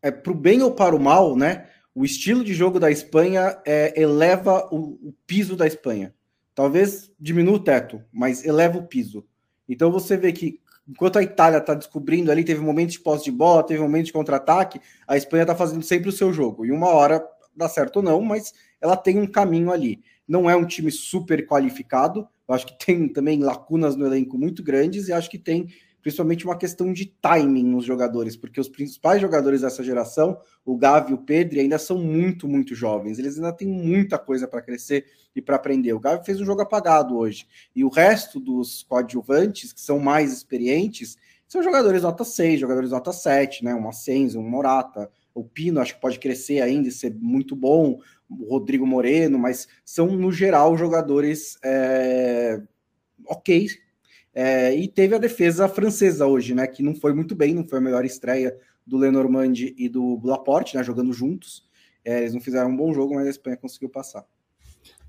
[0.00, 1.68] é para o bem ou para o mal, né?
[1.98, 6.14] O estilo de jogo da Espanha é, eleva o, o, piso da Espanha.
[6.54, 9.26] Talvez diminua o teto, mas eleva o piso.
[9.68, 13.32] Então você vê que enquanto a Itália está descobrindo ali, teve momentos de posse de
[13.32, 16.64] bola, teve momentos de contra-ataque, a Espanha está fazendo sempre o seu jogo.
[16.64, 17.20] E uma hora
[17.56, 20.00] dá certo ou não, mas ela tem um caminho ali.
[20.26, 24.62] Não é um time super qualificado, eu acho que tem também lacunas no elenco muito
[24.62, 25.66] grandes e acho que tem
[26.02, 31.10] principalmente uma questão de timing nos jogadores, porque os principais jogadores dessa geração, o Gavi
[31.10, 33.18] e o Pedri, ainda são muito, muito jovens.
[33.18, 35.92] Eles ainda têm muita coisa para crescer e para aprender.
[35.92, 37.46] O Gavi fez um jogo apagado hoje.
[37.74, 43.12] E o resto dos coadjuvantes, que são mais experientes, são jogadores nota 6, jogadores nota
[43.12, 43.74] 7, né?
[43.74, 45.10] Um Ascenso, um Morata.
[45.34, 48.00] O Pino acho que pode crescer ainda e ser muito bom.
[48.28, 52.60] O Rodrigo Moreno, mas são, no geral, jogadores é,
[53.26, 53.68] ok
[54.40, 56.64] é, e teve a defesa francesa hoje, né?
[56.68, 60.76] Que não foi muito bem, não foi a melhor estreia do Lenormand e do Laporte,
[60.76, 60.84] né?
[60.84, 61.68] Jogando juntos.
[62.04, 64.24] É, eles não fizeram um bom jogo, mas a Espanha conseguiu passar.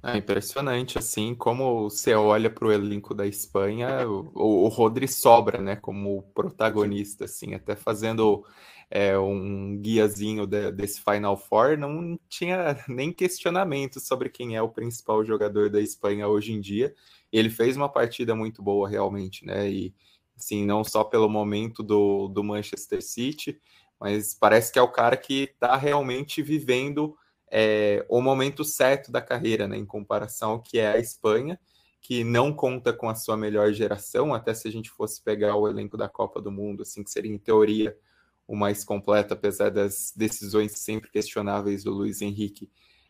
[0.01, 5.61] É impressionante, assim, como você olha para o elenco da Espanha, o, o Rodri sobra,
[5.61, 8.43] né, como protagonista, assim, até fazendo
[8.89, 14.69] é, um guiazinho de, desse Final Four, não tinha nem questionamento sobre quem é o
[14.69, 16.95] principal jogador da Espanha hoje em dia.
[17.31, 19.93] Ele fez uma partida muito boa, realmente, né, e,
[20.37, 23.59] assim, não só pelo momento do, do Manchester City,
[23.99, 27.15] mas parece que é o cara que está realmente vivendo
[27.51, 31.59] é, o momento certo da carreira, né, em comparação ao que é a Espanha,
[32.01, 35.67] que não conta com a sua melhor geração, até se a gente fosse pegar o
[35.67, 37.95] elenco da Copa do Mundo, assim, que seria em teoria
[38.47, 42.69] o mais completo, apesar das decisões sempre questionáveis do Luiz Henrique,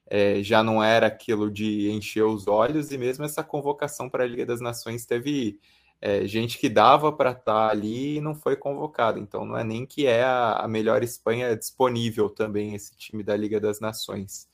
[0.09, 4.27] é, já não era aquilo de encher os olhos, e mesmo essa convocação para a
[4.27, 5.59] Liga das Nações teve
[6.01, 9.19] é, gente que dava para estar tá ali e não foi convocado.
[9.19, 13.35] Então não é nem que é a, a, melhor Espanha disponível também esse time da
[13.35, 14.47] Liga das Nações.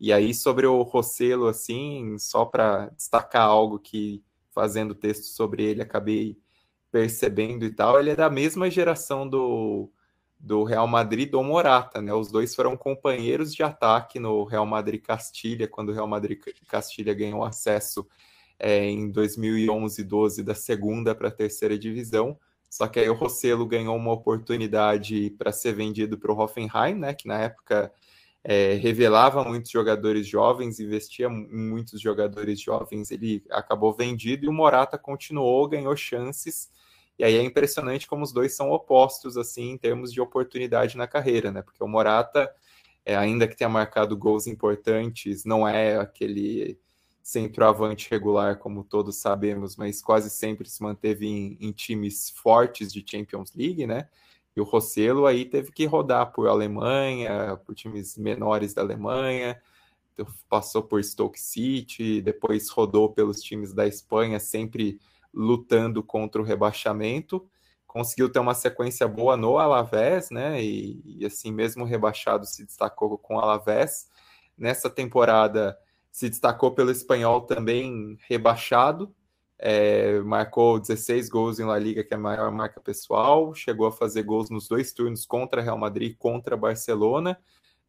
[0.00, 5.82] E aí sobre o Rossello, assim, só para destacar algo que fazendo texto sobre ele
[5.82, 6.38] acabei
[6.90, 9.90] percebendo e tal, ele é da mesma geração do,
[10.38, 12.12] do Real Madrid do Morata, né?
[12.12, 17.12] Os dois foram companheiros de ataque no Real Madrid Castilha, quando o Real Madrid Castilha
[17.12, 18.06] ganhou acesso
[18.58, 22.38] é, em 2011 12 da segunda para a terceira divisão.
[22.70, 27.14] Só que aí o Rossello ganhou uma oportunidade para ser vendido para o Hoffenheim, né,
[27.14, 27.92] que na época
[28.44, 31.30] é, revelava muitos jogadores jovens, investia em
[31.70, 33.10] muitos jogadores jovens.
[33.10, 36.70] Ele acabou vendido e o Morata continuou, ganhou chances.
[37.18, 41.06] E aí é impressionante como os dois são opostos assim em termos de oportunidade na
[41.06, 41.62] carreira, né?
[41.62, 42.50] Porque o Morata,
[43.04, 46.78] é, ainda que tenha marcado gols importantes, não é aquele
[47.22, 53.04] centroavante regular, como todos sabemos, mas quase sempre se manteve em, em, times fortes de
[53.06, 54.08] Champions League, né?
[54.56, 59.60] E o Rossello aí teve que rodar por Alemanha, por times menores da Alemanha,
[60.14, 64.98] então passou por Stoke City, depois rodou pelos times da Espanha, sempre
[65.32, 67.48] lutando contra o rebaixamento.
[67.86, 70.62] Conseguiu ter uma sequência boa no Alavés, né?
[70.62, 74.08] E, e assim, mesmo rebaixado, se destacou com o Alavés.
[74.56, 75.78] Nessa temporada
[76.10, 79.14] se destacou pelo espanhol também rebaixado,
[79.58, 83.92] é, marcou 16 gols em La Liga, que é a maior marca pessoal, chegou a
[83.92, 87.38] fazer gols nos dois turnos contra Real Madrid e contra Barcelona,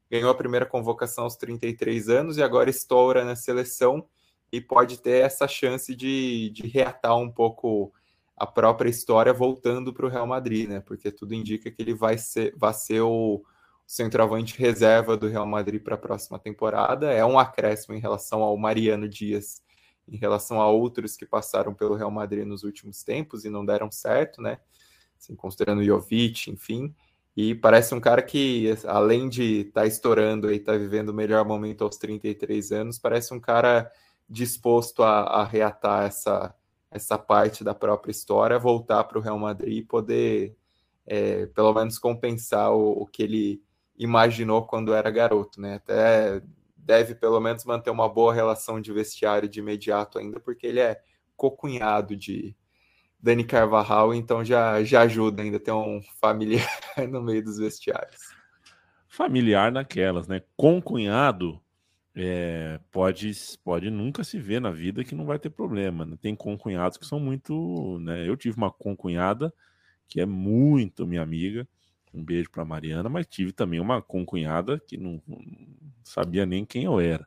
[0.10, 4.08] ganhou a primeira convocação aos 33 anos e agora estoura na seleção
[4.52, 7.94] e pode ter essa chance de, de reatar um pouco
[8.36, 10.80] a própria história voltando para o Real Madrid, né?
[10.80, 13.44] Porque tudo indica que ele vai ser, vai ser o
[13.86, 17.12] centroavante reserva do Real Madrid para a próxima temporada.
[17.12, 19.62] É um acréscimo em relação ao Mariano Dias,
[20.08, 23.92] em relação a outros que passaram pelo Real Madrid nos últimos tempos e não deram
[23.92, 24.60] certo, né?
[25.20, 26.96] Assim, considerando o Jovic, enfim.
[27.36, 31.14] E parece um cara que, além de estar tá estourando e estar tá vivendo o
[31.14, 33.92] melhor momento aos 33 anos, parece um cara
[34.30, 36.54] disposto a, a reatar essa,
[36.92, 40.56] essa parte da própria história, voltar para o Real Madrid e poder,
[41.06, 43.64] é, pelo menos, compensar o, o que ele
[43.98, 45.76] imaginou quando era garoto, né?
[45.76, 46.42] Até
[46.78, 51.00] deve pelo menos manter uma boa relação de vestiário de imediato ainda, porque ele é
[51.36, 52.56] cocunhado de
[53.20, 56.68] Dani Carvajal, então já, já ajuda ainda ter um familiar
[57.10, 58.34] no meio dos vestiários.
[59.08, 60.42] Familiar naquelas, né?
[60.56, 61.62] Com cunhado
[62.16, 63.32] é, pode,
[63.64, 66.06] pode nunca se ver na vida que não vai ter problema.
[66.06, 66.18] Né?
[66.22, 68.00] Tem concunhados que são muito.
[68.00, 68.28] Né?
[68.28, 69.54] Eu tive uma concunhada
[70.08, 71.68] que é muito minha amiga
[72.14, 75.40] um beijo para Mariana, mas tive também uma concunhada que não, não
[76.04, 77.26] sabia nem quem eu era.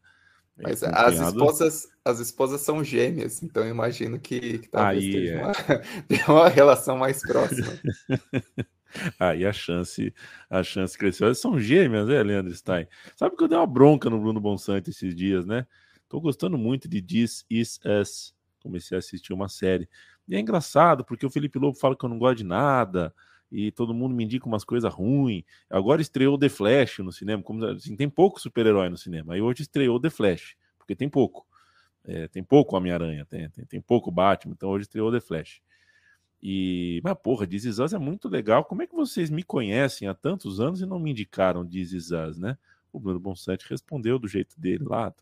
[0.60, 5.42] Mas as esposas, as esposas são gêmeas, então imagino que, que talvez Aí, é.
[5.42, 5.52] uma,
[6.28, 7.72] uma relação mais próxima.
[9.18, 10.14] Aí a chance,
[10.48, 11.26] a chance cresceu.
[11.26, 12.86] Elas são gêmeas, né, Leandro Stein?
[13.16, 15.66] Sabe que eu dei uma bronca no Bruno Bonsante esses dias, né?
[16.08, 18.34] Tô gostando muito de This Is Us.
[18.62, 19.88] Comecei a assistir uma série.
[20.28, 23.14] E é engraçado, porque o Felipe Lobo fala que eu não gosto de nada
[23.50, 25.44] e todo mundo me indica umas coisas ruins.
[25.68, 29.34] Agora estreou The Flash no cinema, como assim, tem pouco super-herói no cinema.
[29.34, 31.46] Aí hoje estreou The Flash, porque tem pouco.
[32.04, 35.60] É, tem pouco Homem-Aranha, tem, tem, tem, pouco Batman, então hoje estreou The Flash.
[36.42, 38.64] E, mas porra, Us é muito legal.
[38.64, 42.58] Como é que vocês me conhecem há tantos anos e não me indicaram Us, né?
[42.92, 45.14] O Bruno Bonsante respondeu do jeito dele lá,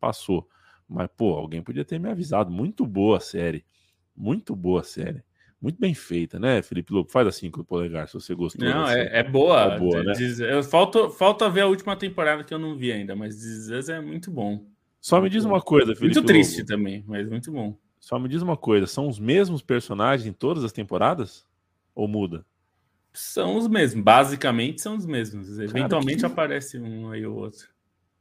[0.00, 0.48] passou.
[0.88, 2.50] Mas, pô, alguém podia ter me avisado.
[2.50, 3.64] Muito boa a série.
[4.16, 5.22] Muito boa a série.
[5.60, 7.10] Muito bem feita, né, Felipe Lobo?
[7.10, 8.64] Faz assim com o polegar, se você gostou.
[8.64, 9.74] Não, é, é, boa.
[9.74, 10.12] É boa né?
[10.12, 13.88] Diz, eu, falta, falta ver a última temporada que eu não vi ainda, mas Diz
[13.88, 14.64] é muito bom.
[15.00, 16.68] Só me diz uma coisa, Felipe Muito triste Lobo.
[16.68, 17.76] também, mas muito bom.
[18.00, 21.46] Só me diz uma coisa, são os mesmos personagens em todas as temporadas?
[21.94, 22.44] Ou muda?
[23.12, 25.58] São os mesmos, basicamente são os mesmos.
[25.58, 26.32] Eventualmente Cara, que...
[26.32, 27.68] aparece um aí ou outro.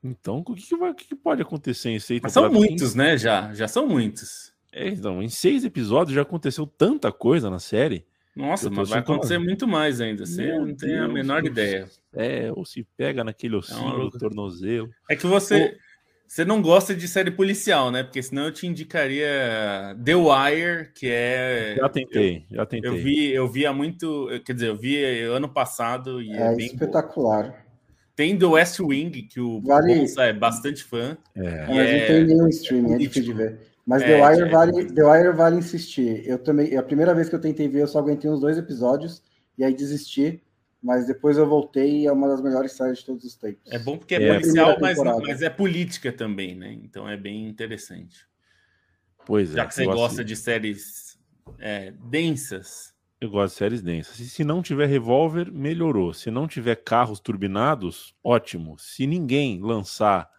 [0.03, 3.17] Então, o que, que, vai, o que pode acontecer em seis Mas são muitos, né?
[3.17, 4.53] Já, já são muitos.
[4.71, 8.05] É, então, em seis episódios já aconteceu tanta coisa na série.
[8.35, 10.23] Nossa, mas vai acontecer muito mais ainda.
[10.23, 11.51] Você Meu não tem Deus a menor Deus.
[11.51, 11.89] ideia.
[12.13, 14.89] É, ou se pega naquele é ossinho do tornozelo.
[15.09, 15.75] É que você.
[16.27, 18.03] Você não gosta de série policial, né?
[18.03, 21.75] Porque senão eu te indicaria The Wire, que é.
[21.77, 22.89] Já tentei, eu, já tentei.
[22.89, 24.27] Eu vi, eu vi há muito.
[24.45, 27.65] Quer dizer, eu vi ano passado e é, é espetacular.
[28.13, 29.95] Tem The West Wing, que o vale...
[29.95, 31.17] Bonsa é bastante fã.
[31.35, 31.67] É.
[31.67, 31.99] Mas é...
[31.99, 33.59] não tem nenhum streaming, é difícil de ver.
[33.85, 34.49] Mas é, The, Wire é...
[34.49, 36.27] vale, The Wire vale insistir.
[36.27, 39.21] Eu também, a primeira vez que eu tentei ver, eu só aguentei uns dois episódios
[39.57, 40.41] e aí desisti
[40.81, 43.71] mas depois eu voltei e é uma das melhores séries de todos os tempos.
[43.71, 46.73] É bom porque é, é policial, mas, mas, é política também, né?
[46.73, 48.27] Então é bem interessante.
[49.25, 49.67] Pois Já é.
[49.67, 51.19] que você gosta de, de séries
[51.59, 52.93] é, densas.
[53.19, 54.15] Eu gosto de séries densas.
[54.15, 56.13] Se, se não tiver revólver, melhorou.
[56.13, 58.77] Se não tiver carros turbinados, ótimo.
[58.77, 60.29] Se ninguém lançar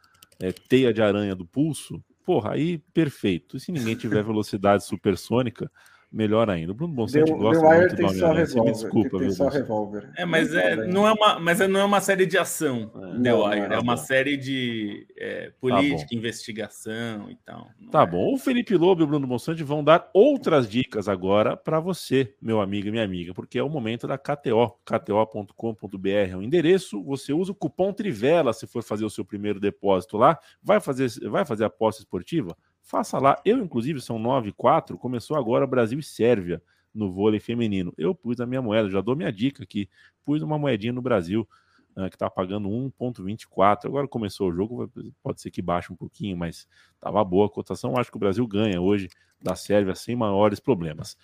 [0.40, 3.56] é, teia de aranha do pulso, porra, aí perfeito.
[3.56, 5.70] E se ninguém tiver velocidade supersônica,
[6.10, 6.72] melhor ainda.
[6.72, 8.62] O Bruno Bonsante gosta The muito do Homem-Aranha.
[8.64, 10.10] Me desculpa, tem só revólver.
[10.16, 12.90] É, mas é, não é uma, mas é, não é uma série de ação.
[12.94, 17.68] É, The Wire é, é uma série de é, política, tá investigação e tal.
[17.90, 18.06] Tá é.
[18.06, 18.34] bom.
[18.34, 22.60] O Felipe Lobo e o Bruno Bonsante vão dar outras dicas agora para você, meu
[22.60, 24.78] amigo e minha amiga, porque é o momento da KTO.
[24.84, 27.02] KTO.com.br é o endereço.
[27.04, 30.38] Você usa o cupom Trivela se for fazer o seu primeiro depósito lá.
[30.62, 32.56] Vai fazer, vai fazer aposta esportiva?
[32.88, 33.38] Faça lá.
[33.44, 34.96] Eu, inclusive, são 9 e 4.
[34.96, 36.62] Começou agora Brasil e Sérvia
[36.94, 37.92] no vôlei feminino.
[37.98, 39.90] Eu pus a minha moeda, já dou minha dica aqui.
[40.24, 41.46] Pus uma moedinha no Brasil
[41.94, 43.84] uh, que está pagando 1,24.
[43.84, 44.90] Agora começou o jogo,
[45.22, 47.94] pode ser que baixe um pouquinho, mas estava boa a cotação.
[47.94, 51.14] Acho que o Brasil ganha hoje da Sérvia sem maiores problemas.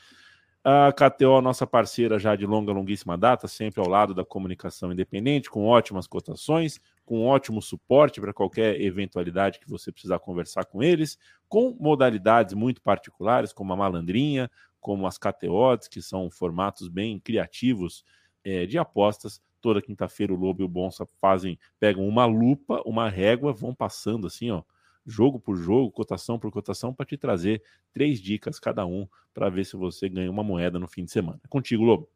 [0.63, 5.49] A KTO, nossa parceira já de longa, longuíssima data, sempre ao lado da comunicação independente,
[5.49, 11.19] com ótimas cotações, com ótimo suporte para qualquer eventualidade que você precisar conversar com eles,
[11.49, 18.05] com modalidades muito particulares, como a malandrinha, como as KTOs, que são formatos bem criativos
[18.43, 19.41] é, de apostas.
[19.61, 24.27] Toda quinta-feira o Lobo e o Bonsa fazem, pegam uma lupa, uma régua, vão passando
[24.27, 24.63] assim, ó,
[25.07, 27.63] jogo por jogo, cotação por cotação, para te trazer
[27.93, 31.41] três dicas cada um para ver se você ganha uma moeda no fim de semana.
[31.45, 32.09] É contigo, Lobo.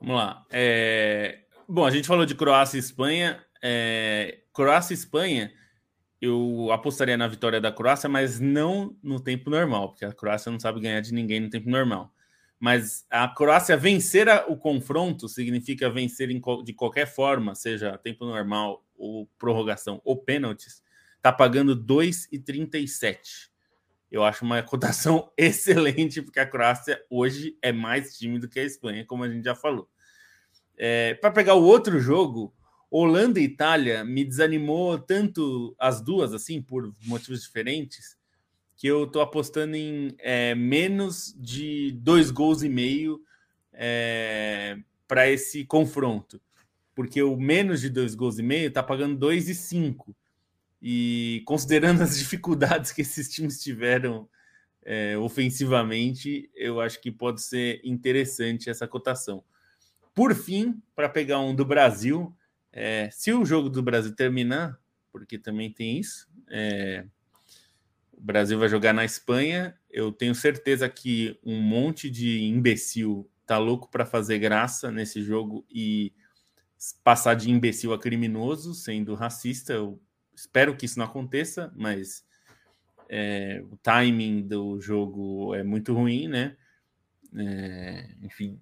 [0.00, 0.44] Vamos lá.
[0.50, 1.44] É...
[1.72, 3.40] Bom, a gente falou de Croácia e Espanha.
[3.62, 4.40] É...
[4.52, 5.52] Croácia e Espanha,
[6.20, 10.58] eu apostaria na vitória da Croácia, mas não no tempo normal, porque a Croácia não
[10.58, 12.12] sabe ganhar de ninguém no tempo normal.
[12.58, 16.26] Mas a Croácia vencer o confronto significa vencer
[16.64, 20.82] de qualquer forma, seja tempo normal ou prorrogação ou pênaltis,
[21.18, 23.48] está pagando 2,37.
[24.10, 28.64] Eu acho uma cotação excelente, porque a Croácia hoje é mais time do que a
[28.64, 29.88] Espanha, como a gente já falou.
[30.82, 32.54] É, Para pegar o outro jogo,
[32.90, 38.16] Holanda e Itália me desanimou tanto as duas, assim, por motivos diferentes,
[38.78, 43.20] que eu estou apostando em é, menos de dois gols e meio
[43.74, 46.40] é, para esse confronto.
[46.94, 50.16] Porque o menos de dois gols e meio está pagando dois e cinco.
[50.80, 54.26] E considerando as dificuldades que esses times tiveram
[54.82, 59.44] é, ofensivamente, eu acho que pode ser interessante essa cotação.
[60.14, 62.34] Por fim, para pegar um do Brasil,
[62.72, 64.78] é, se o jogo do Brasil terminar,
[65.12, 67.04] porque também tem isso, é,
[68.12, 69.78] o Brasil vai jogar na Espanha.
[69.88, 75.64] Eu tenho certeza que um monte de imbecil tá louco para fazer graça nesse jogo
[75.70, 76.12] e
[77.02, 79.72] passar de imbecil a criminoso, sendo racista.
[79.72, 80.00] Eu
[80.40, 82.24] Espero que isso não aconteça, mas
[83.10, 86.56] é, o timing do jogo é muito ruim, né?
[87.36, 88.58] É, enfim,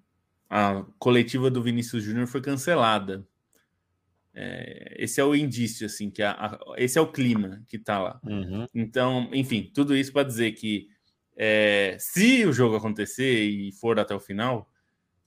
[0.49, 3.25] a coletiva do Vinícius Júnior foi cancelada.
[4.33, 7.99] É, esse é o indício, assim, que a, a, esse é o clima que tá
[7.99, 8.19] lá.
[8.23, 8.65] Uhum.
[8.73, 10.87] Então, enfim, tudo isso para dizer que
[11.37, 14.71] é, se o jogo acontecer e for até o final,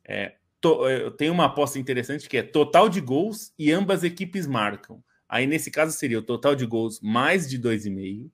[0.04, 4.46] é, to, eu tenho uma aposta interessante que é total de gols e ambas equipes
[4.46, 5.02] marcam.
[5.28, 8.30] Aí, nesse caso, seria o total de gols mais de 2,5.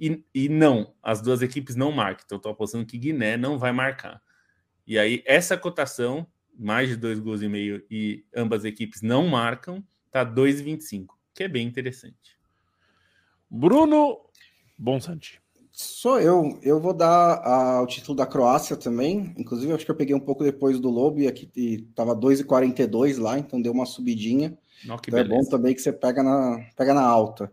[0.00, 2.24] E, e não, as duas equipes não marcam.
[2.24, 4.20] Então, estou apostando que Guiné não vai marcar.
[4.86, 6.26] E aí, essa cotação,
[6.58, 11.48] mais de dois gols e meio e ambas equipes não marcam, tá 2,25, que é
[11.48, 12.38] bem interessante.
[13.50, 14.18] Bruno
[14.78, 15.40] Bonsante.
[15.70, 16.58] Sou eu.
[16.62, 19.32] Eu vou dar a, o título da Croácia também.
[19.38, 23.38] Inclusive, acho que eu peguei um pouco depois do Lobo e aqui estava 2,42 lá,
[23.38, 24.56] então deu uma subidinha.
[24.88, 27.50] Oh, então é bom também que você pega na, pega na alta.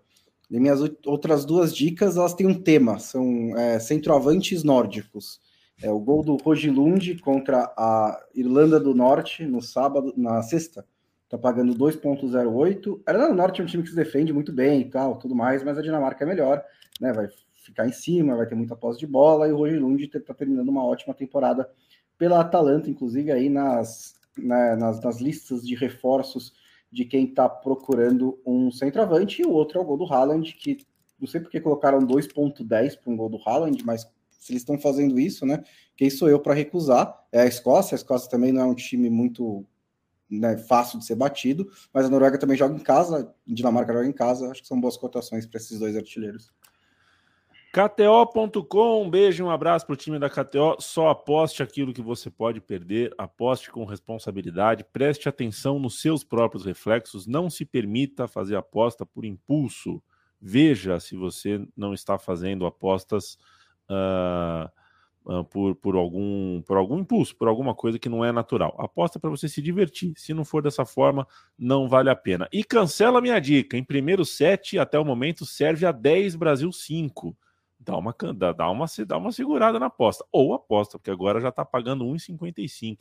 [0.51, 5.39] E minhas outras duas dicas, elas têm um tema, são é, centroavantes nórdicos.
[5.81, 10.85] É o gol do Rogilund contra a Irlanda do Norte no sábado, na sexta.
[11.29, 13.01] Tá pagando 2.08.
[13.05, 15.35] A Irlanda do Norte é um time que se defende muito bem e tal, tudo
[15.35, 16.63] mais, mas a Dinamarca é melhor,
[16.99, 17.13] né?
[17.13, 20.67] Vai ficar em cima, vai ter muita posse de bola e o Rogilund está terminando
[20.69, 21.69] uma ótima temporada
[22.17, 26.53] pela Atalanta, inclusive aí nas, né, nas, nas listas de reforços
[26.91, 30.85] de quem está procurando um centroavante, e o outro é o gol do Haaland, que
[31.19, 34.09] não sei porque colocaram 2.10 para um gol do Haaland, mas
[34.39, 35.61] se eles estão fazendo isso, né?
[35.95, 37.13] Quem sou eu para recusar?
[37.31, 37.93] É a Escócia.
[37.93, 39.65] A Escócia também não é um time muito
[40.29, 44.13] né, fácil de ser batido, mas a Noruega também joga em casa, Dinamarca joga em
[44.13, 44.49] casa.
[44.49, 46.51] Acho que são boas cotações para esses dois artilheiros.
[47.71, 50.77] KTO.com, um beijo e um abraço para o time da KTO.
[50.79, 56.65] Só aposte aquilo que você pode perder, aposte com responsabilidade, preste atenção nos seus próprios
[56.65, 60.01] reflexos, não se permita fazer aposta por impulso.
[60.41, 63.37] Veja se você não está fazendo apostas
[63.89, 64.69] uh,
[65.25, 68.75] uh, por, por, algum, por algum impulso, por alguma coisa que não é natural.
[68.79, 70.13] Aposta para você se divertir.
[70.15, 71.27] Se não for dessa forma,
[71.57, 72.47] não vale a pena.
[72.51, 73.77] E cancela minha dica.
[73.77, 77.35] Em primeiro set, até o momento, serve a 10 Brasil 5.
[77.79, 80.25] Dá uma, dá, uma, dá uma segurada na aposta.
[80.31, 82.97] Ou aposta, porque agora já está pagando 1,55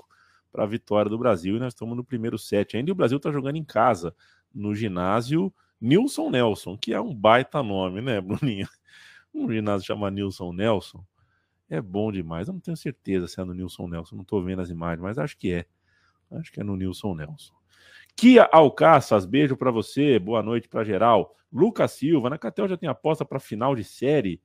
[0.50, 2.90] para a vitória do Brasil e nós estamos no primeiro set ainda.
[2.90, 4.14] E o Brasil está jogando em casa,
[4.54, 8.68] no ginásio Nilson Nelson, que é um baita nome, né, Bruninho?
[9.34, 11.04] Um ginásio chama Nilson Nelson.
[11.68, 12.48] É bom demais.
[12.48, 15.18] Eu não tenho certeza se é no Nilson Nelson, não estou vendo as imagens, mas
[15.18, 15.66] acho que é.
[16.30, 17.54] Acho que é no Nilson Nelson.
[18.16, 21.36] Kia Alcaças, beijo para você, boa noite para geral.
[21.52, 24.40] Lucas Silva, na Catel já tem aposta para final de série?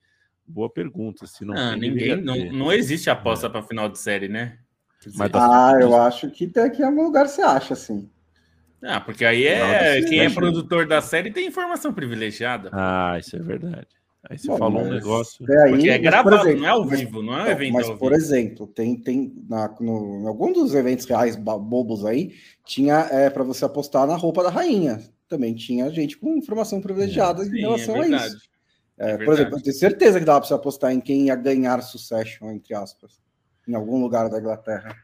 [0.46, 1.26] Boa pergunta.
[1.26, 3.50] Se não, ah, tem, ninguém, não, não existe aposta é.
[3.50, 4.60] para final de série, né?
[5.16, 5.72] Mas tá...
[5.72, 8.10] Ah, eu acho que tem aqui em algum lugar você acha, assim.
[8.82, 12.70] Ah, porque aí é quem é produtor da série tem informação privilegiada.
[12.74, 13.88] Ah, isso é verdade.
[14.30, 15.46] Aí você Bom, falou um negócio.
[15.52, 17.74] É aí, porque é gravado, exemplo, não é ao vivo, não é um evento.
[17.74, 22.34] Mas, por exemplo, tem, tem na, no, em algum dos eventos reais bobos aí,
[22.66, 25.02] tinha é, para você apostar na roupa da rainha.
[25.28, 28.38] Também tinha gente com informação privilegiada é, em relação é a isso.
[28.98, 31.36] É, é por exemplo, eu tenho certeza que dava para você apostar em quem ia
[31.36, 33.20] ganhar Succession, entre aspas,
[33.68, 34.96] em algum lugar da Inglaterra.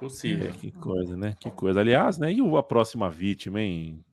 [0.00, 0.48] Possível.
[0.48, 1.36] É, que coisa, né?
[1.38, 1.80] Que coisa.
[1.80, 2.32] Aliás, né?
[2.32, 4.04] E a próxima vítima, hein?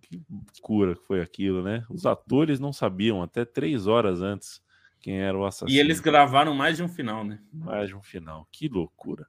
[0.51, 1.83] Que cura que foi aquilo, né?
[1.89, 4.61] Os atores não sabiam até três horas antes
[5.03, 5.69] quem era o assassino.
[5.69, 7.39] E eles gravaram mais de um final, né?
[7.51, 8.47] Mais de um final.
[8.49, 9.27] Que loucura.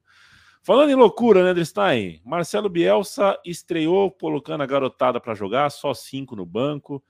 [0.62, 2.22] Falando em loucura, né, Andrstein?
[2.24, 7.02] Marcelo Bielsa estreou colocando a garotada para jogar, só cinco no banco.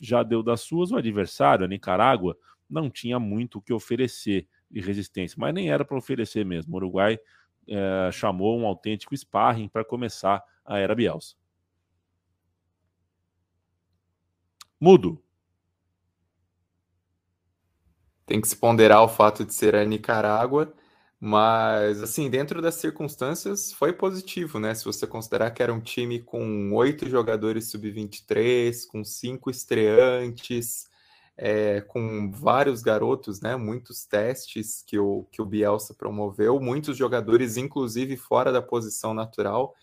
[0.00, 0.92] Já deu das suas.
[0.92, 2.36] O adversário, a Nicarágua,
[2.70, 6.72] não tinha muito o que oferecer de resistência, mas nem era para oferecer mesmo.
[6.72, 7.18] O Uruguai
[7.68, 11.34] é, chamou um autêntico sparring para começar a era Bielsa.
[14.82, 15.22] Mudo.
[18.26, 20.74] Tem que se ponderar o fato de ser a Nicarágua,
[21.20, 24.74] mas assim, dentro das circunstâncias, foi positivo, né?
[24.74, 30.90] Se você considerar que era um time com oito jogadores sub-23, com cinco estreantes,
[31.36, 37.56] é, com vários garotos, né, muitos testes que o, que o Bielsa promoveu, muitos jogadores,
[37.56, 39.76] inclusive fora da posição natural.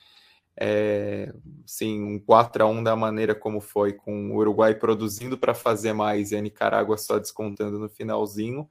[0.62, 1.34] É,
[1.66, 5.94] sim, um 4 a 1 da maneira como foi, com o Uruguai produzindo para fazer
[5.94, 8.68] mais e a Nicarágua só descontando no finalzinho.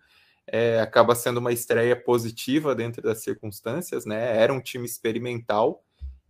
[0.46, 4.36] É, acaba sendo uma estreia positiva dentro das circunstâncias, né?
[4.36, 5.82] Era um time experimental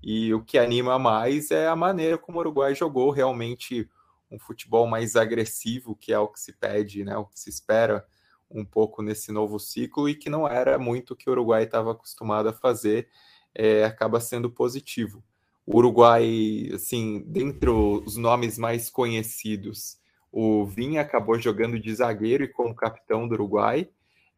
[0.02, 3.88] e o que anima mais é a maneira como o Uruguai jogou realmente
[4.30, 8.06] um futebol mais agressivo, que é o que se pede, né, o que se espera
[8.50, 11.92] um pouco nesse novo ciclo e que não era muito o que o Uruguai estava
[11.92, 13.08] acostumado a fazer,
[13.54, 15.22] é, acaba sendo positivo.
[15.70, 19.98] O Uruguai, assim, dentre os nomes mais conhecidos,
[20.32, 23.86] o Vinha acabou jogando de zagueiro e como capitão do Uruguai.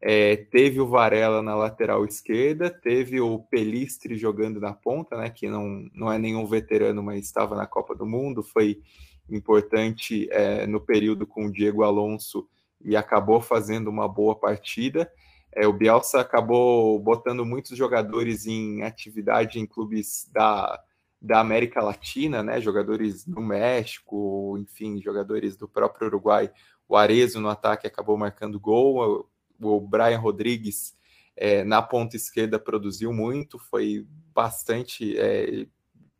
[0.01, 5.47] É, teve o Varela na lateral esquerda, teve o Pelistre jogando na ponta, né, que
[5.47, 8.81] não, não é nenhum veterano, mas estava na Copa do Mundo, foi
[9.29, 12.45] importante é, no período com o Diego Alonso
[12.83, 15.09] e acabou fazendo uma boa partida.
[15.55, 20.77] É, o Bielsa acabou botando muitos jogadores em atividade em clubes da,
[21.21, 22.59] da América Latina, né?
[22.59, 26.51] Jogadores do México, enfim, jogadores do próprio Uruguai.
[26.89, 29.29] O Arezo no ataque acabou marcando gol.
[29.61, 30.97] O, Brian Rodrigues
[31.37, 35.15] é, na ponta esquerda produziu muito, foi bastante.
[35.19, 35.67] É,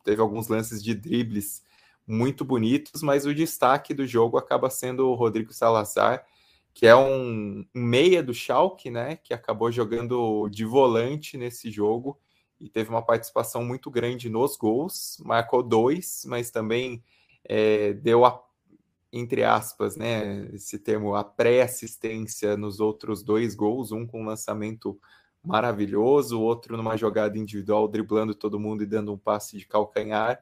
[0.04, 1.64] teve alguns lances de dribles
[2.06, 6.24] muito bonitos, mas o destaque do jogo acaba sendo o Rodrigo Salazar,
[6.72, 12.18] que é um, meia do Schalke, né, que acabou jogando de volante nesse jogo
[12.62, 17.02] e teve uma participação muito grande nos gols, marcou dois, mas também
[17.44, 18.40] é, deu a,
[19.12, 24.96] entre aspas, né, esse termo, a pré-assistência nos outros dois gols, um com lançamento
[25.42, 30.40] maravilhoso, outro numa jogada individual, driblando todo mundo e dando um passe de calcanhar.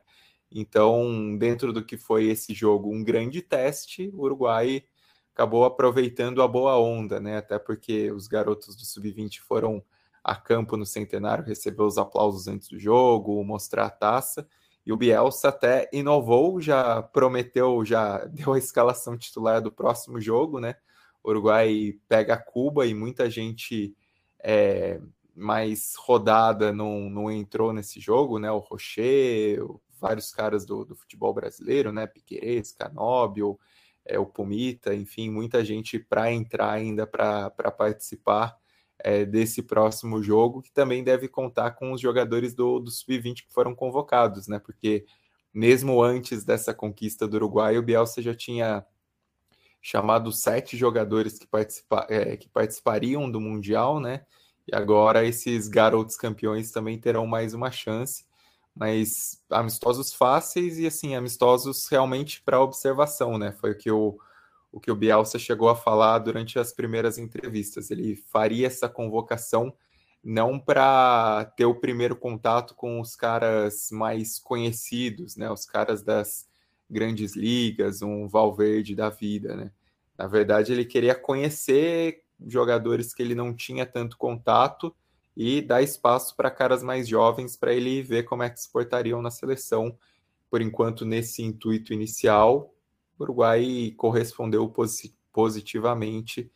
[0.52, 4.84] Então, dentro do que foi esse jogo, um grande teste, o Uruguai
[5.32, 7.38] acabou aproveitando a boa onda, né?
[7.38, 9.82] Até porque os garotos do Sub-20 foram
[10.22, 14.46] a campo no centenário receber os aplausos antes do jogo, mostrar a taça.
[14.84, 20.60] E o Bielsa até inovou, já prometeu, já deu a escalação titular do próximo jogo,
[20.60, 20.76] né?
[21.22, 23.94] O Uruguai pega Cuba e muita gente
[24.42, 25.00] é,
[25.34, 28.50] mais rodada não, não entrou nesse jogo, né?
[28.50, 29.62] O Rocher,
[29.98, 32.06] vários caras do, do futebol brasileiro, né?
[32.06, 33.58] Piqueires, Canóbio,
[34.04, 38.59] é, o Pumita, enfim, muita gente para entrar ainda para participar
[39.04, 43.52] é, desse próximo jogo, que também deve contar com os jogadores do, do Sub-20 que
[43.52, 44.58] foram convocados, né?
[44.58, 45.04] Porque
[45.52, 48.84] mesmo antes dessa conquista do Uruguai, o Bielsa já tinha
[49.82, 54.24] chamado sete jogadores que, participa é, que participariam do Mundial, né?
[54.68, 58.24] E agora esses garotos campeões também terão mais uma chance,
[58.74, 63.52] mas amistosos fáceis e assim, amistosos realmente para observação, né?
[63.52, 64.18] Foi o que o,
[64.72, 67.90] o que o Bielsa chegou a falar durante as primeiras entrevistas.
[67.90, 69.74] Ele faria essa convocação
[70.22, 75.50] não para ter o primeiro contato com os caras mais conhecidos, né?
[75.50, 76.48] Os caras das
[76.88, 79.70] grandes ligas, um Valverde da vida, né?
[80.18, 84.94] Na verdade, ele queria conhecer jogadores que ele não tinha tanto contato
[85.36, 89.22] e dar espaço para caras mais jovens para ele ver como é que se portariam
[89.22, 89.96] na seleção.
[90.50, 92.74] Por enquanto, nesse intuito inicial,
[93.20, 94.72] o Uruguai correspondeu
[95.32, 96.50] positivamente,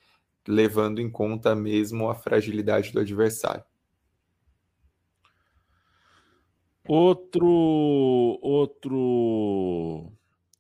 [0.47, 3.65] levando em conta mesmo a fragilidade do adversário.
[6.87, 10.13] Outro outro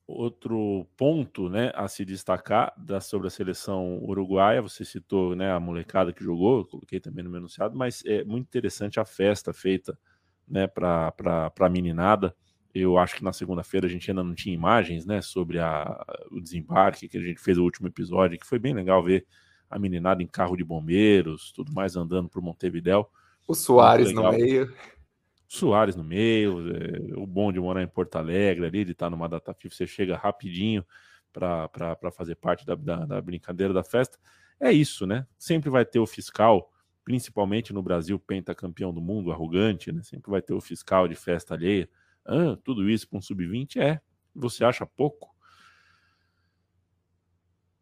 [0.06, 5.58] outro ponto, né, a se destacar da, sobre a seleção uruguaia, você citou, né, a
[5.58, 9.98] molecada que jogou, coloquei também no meu anunciado, mas é muito interessante a festa feita,
[10.46, 11.12] né, para
[11.58, 12.36] a meninada.
[12.74, 16.40] Eu acho que na segunda-feira a gente ainda não tinha imagens, né, sobre a, o
[16.40, 19.24] desembarque que a gente fez o último episódio, que foi bem legal ver
[19.70, 23.08] a meninada em carro de bombeiros, tudo mais andando por Montevidéu.
[23.46, 24.74] O Soares no meio.
[25.46, 29.28] Soares no meio, é, o bom de morar em Porto Alegre ali, de estar numa
[29.28, 30.84] data FIFA, você chega rapidinho
[31.32, 34.18] para fazer parte da, da, da, brincadeira da festa.
[34.58, 35.26] É isso, né?
[35.36, 36.72] Sempre vai ter o fiscal,
[37.04, 40.02] principalmente no Brasil, pentacampeão do mundo, arrogante, né?
[40.02, 41.88] Sempre vai ter o fiscal de festa alheia.
[42.26, 43.76] Ah, tudo isso para um sub-20?
[43.76, 44.00] É.
[44.34, 45.34] Você acha pouco?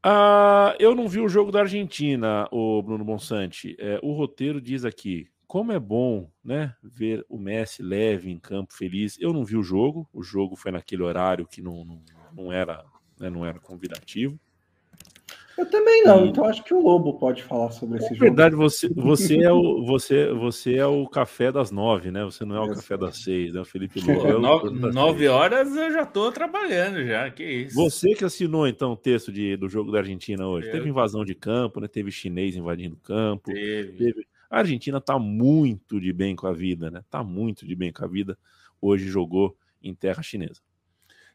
[0.04, 3.76] Ah, eu não vi o jogo da Argentina, o Bruno Bonsante.
[3.78, 8.72] É, o roteiro diz aqui: como é bom, né, ver o Messi leve em campo,
[8.72, 9.18] feliz.
[9.20, 12.82] Eu não vi o jogo, o jogo foi naquele horário que não, não, não era,
[13.20, 14.40] né, não era convidativo.
[15.56, 16.28] Eu também não, e...
[16.28, 18.20] então acho que o Lobo pode falar sobre esse jogo.
[18.20, 22.24] Na verdade, você, você, é o, você, você é o café das nove, né?
[22.24, 23.60] Você não é o café das seis, né?
[23.60, 24.26] O Felipe Lobo.
[24.26, 27.30] É o nove, nove horas eu já estou trabalhando, já.
[27.30, 27.74] Que isso.
[27.74, 30.68] Você que assinou, então, o texto de, do jogo da Argentina hoje.
[30.68, 30.72] Eu...
[30.72, 31.88] Teve invasão de campo, né?
[31.88, 33.52] Teve chinês invadindo o campo.
[33.52, 33.92] Teve.
[33.92, 37.00] teve a Argentina está muito de bem com a vida, né?
[37.00, 38.38] Está muito de bem com a vida.
[38.82, 40.60] Hoje jogou em terra chinesa.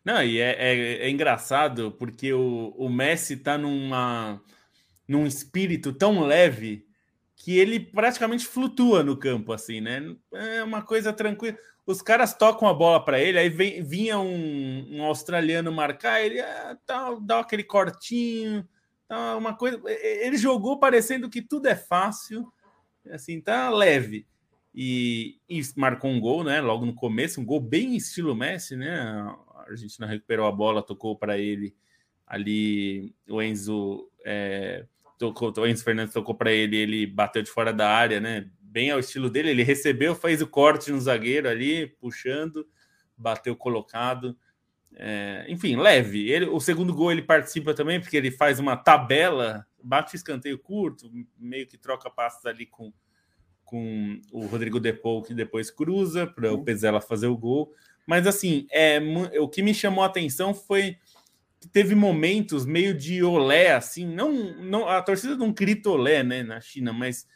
[0.08, 4.42] Não, e é, é, é engraçado porque o, o Messi está numa,
[5.06, 6.88] num espírito tão leve
[7.36, 10.16] que ele praticamente flutua no campo, assim, né?
[10.32, 11.58] É uma coisa tranquila.
[11.86, 16.40] Os caras tocam a bola para ele, aí vem, vinha um, um, australiano marcar, ele
[16.40, 18.66] ah, tá, dá aquele cortinho,
[19.10, 19.78] tá, uma coisa.
[19.86, 22.48] Ele jogou parecendo que tudo é fácil
[23.12, 24.26] assim, tá leve.
[24.74, 26.62] E, e, marcou um gol, né?
[26.62, 29.36] Logo no começo, um gol bem estilo Messi, né?
[29.68, 31.76] A Argentina recuperou a bola, tocou para ele
[32.26, 33.14] ali.
[33.30, 34.86] O Enzo, é,
[35.18, 38.50] tocou, o Enzo Fernandes tocou para ele, ele bateu de fora da área, né?
[38.62, 39.50] Bem ao estilo dele.
[39.50, 42.68] Ele recebeu, fez o corte no zagueiro ali, puxando,
[43.18, 44.38] bateu colocado.
[44.96, 46.30] É, enfim, leve.
[46.30, 51.12] Ele, o segundo gol ele participa também, porque ele faz uma tabela, bate escanteio curto,
[51.38, 52.92] meio que troca passos ali com,
[53.64, 57.74] com o Rodrigo Depou, que depois cruza para o Pezela fazer o gol.
[58.08, 59.00] Mas assim, é,
[59.40, 60.98] o que me chamou a atenção foi
[61.60, 66.42] que teve momentos meio de olé, assim, não, não a torcida não grita olé, né,
[66.42, 67.28] na China, mas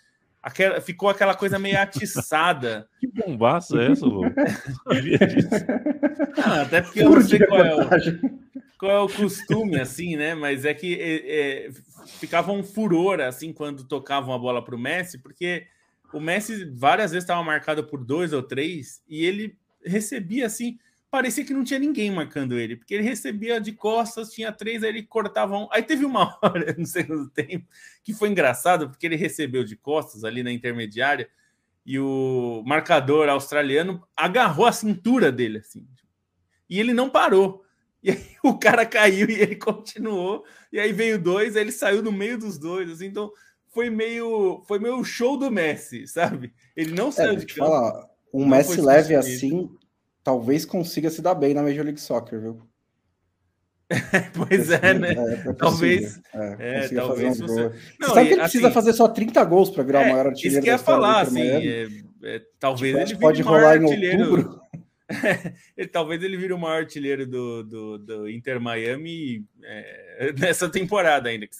[0.43, 2.87] Aquela, ficou aquela coisa meio atiçada.
[2.99, 4.23] que bombaço é essa, Lu?
[6.43, 7.89] ah, até porque eu não sei qual é, o,
[8.79, 10.33] qual é o costume, assim, né?
[10.33, 11.71] Mas é que é, é,
[12.19, 15.67] ficava um furor, assim, quando tocavam a bola para o Messi, porque
[16.11, 19.55] o Messi várias vezes estava marcado por dois ou três e ele
[19.85, 20.77] recebia, assim,
[21.09, 24.89] parecia que não tinha ninguém marcando ele, porque ele recebia de costas, tinha três, aí
[24.89, 25.67] ele cortava um.
[25.71, 27.67] Aí teve uma hora, no segundo tempo,
[28.03, 31.29] que foi engraçado, porque ele recebeu de costas ali na intermediária
[31.85, 35.85] e o marcador australiano agarrou a cintura dele, assim.
[36.69, 37.65] E ele não parou.
[38.03, 40.45] E aí o cara caiu e ele continuou.
[40.71, 42.89] E aí veio dois, aí ele saiu no meio dos dois.
[42.89, 43.31] Assim, então
[43.69, 46.53] foi meio foi meio show do Messi, sabe?
[46.75, 47.69] Ele não é, saiu é, de campo.
[47.69, 49.69] Falar, um Messi leve assim,
[50.23, 52.61] talvez consiga se dar bem na Major League Soccer, viu?
[54.47, 55.13] pois é, né?
[55.13, 56.19] É, é talvez.
[56.33, 57.63] É, é talvez você...
[57.99, 60.27] Não, você sabe que ele assim, precisa fazer só 30 gols para virar o maior
[60.27, 60.59] artilheiro.
[60.59, 64.60] Isso que ia falar, assim, é, talvez tipo, ele pode rolar em outubro.
[65.77, 71.29] Ele, talvez ele vire o maior artilheiro do, do, do Inter Miami é, nessa temporada
[71.29, 71.55] ainda, que,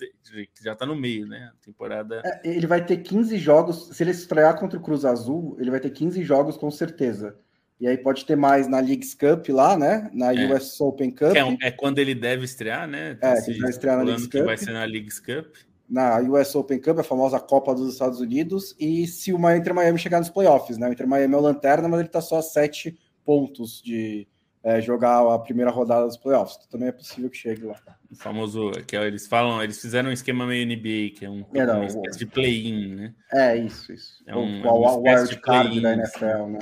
[0.48, 1.52] que já está no meio, né?
[1.54, 2.22] A temporada.
[2.24, 3.90] É, ele vai ter 15 jogos.
[3.94, 7.38] Se ele estrear contra o Cruz Azul, ele vai ter 15 jogos com certeza.
[7.80, 10.08] E aí pode ter mais na Leagues Cup lá, né?
[10.14, 10.54] Na é.
[10.54, 11.36] US Open Cup.
[11.36, 13.18] É, é, quando ele deve estrear, né?
[13.20, 14.46] É, que vai estrear na Leagues Cup.
[14.46, 15.48] vai ser na Leagues Cup.
[15.90, 18.76] Na US Open Cup, a famosa Copa dos Estados Unidos.
[18.80, 20.88] E se o Inter Miami chegar nos playoffs, né?
[20.88, 22.96] O Inter Miami é o lanterna, mas ele tá só a sete
[23.26, 24.28] pontos de
[24.64, 26.58] é, jogar a primeira rodada dos playoffs.
[26.68, 27.76] Também é possível que chegue lá.
[28.12, 31.46] O famoso, que é, eles falam, eles fizeram um esquema meio NBA, que é um,
[31.54, 33.14] é, não, uma espécie de play-in, né?
[33.32, 34.24] É, isso, isso.
[34.28, 36.60] É um, o, o, o wild card da NFL, né?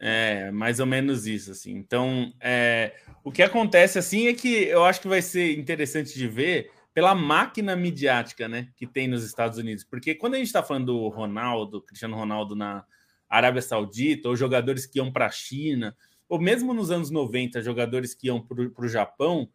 [0.00, 1.72] É, mais ou menos isso, assim.
[1.72, 2.94] Então, é,
[3.24, 7.14] o que acontece, assim, é que eu acho que vai ser interessante de ver pela
[7.14, 9.84] máquina midiática, né, que tem nos Estados Unidos.
[9.84, 12.84] Porque quando a gente está falando do Ronaldo, Cristiano Ronaldo na
[13.28, 15.96] Arábia Saudita, ou jogadores que iam para a China,
[16.28, 19.48] ou mesmo nos anos 90, jogadores que iam para o Japão,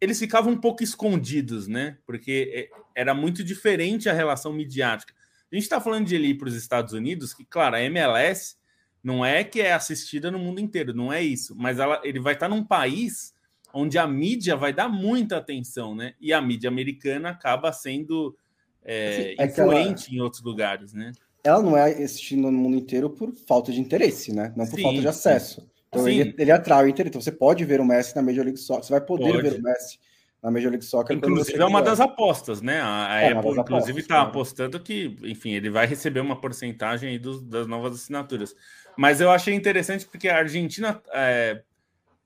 [0.00, 1.96] eles ficavam um pouco escondidos, né?
[2.04, 5.14] Porque é, era muito diferente a relação midiática.
[5.50, 8.56] A gente está falando de ele ir para os Estados Unidos, que, claro, a MLS
[9.02, 11.54] não é que é assistida no mundo inteiro, não é isso.
[11.56, 13.34] Mas ela, ele vai estar num país
[13.72, 16.14] onde a mídia vai dar muita atenção, né?
[16.20, 18.36] E a mídia americana acaba sendo
[18.84, 21.12] é, é influente ela, em outros lugares, né?
[21.44, 24.52] Ela não é assistida no mundo inteiro por falta de interesse, né?
[24.56, 25.60] Não por sim, falta de acesso.
[25.60, 25.66] Sim.
[25.88, 27.10] Então ele, ele atrai o interesse.
[27.10, 29.42] Então você pode ver o Messi na Major League Soccer, você vai poder pode.
[29.42, 29.98] ver o Messi
[30.42, 31.16] na Major League Soccer.
[31.16, 32.80] Inclusive é uma das apostas, né?
[32.82, 37.66] A, é, Apple, inclusive, está apostando que, enfim, ele vai receber uma porcentagem dos, das
[37.66, 38.54] novas assinaturas.
[38.96, 41.62] Mas eu achei interessante porque a Argentina é,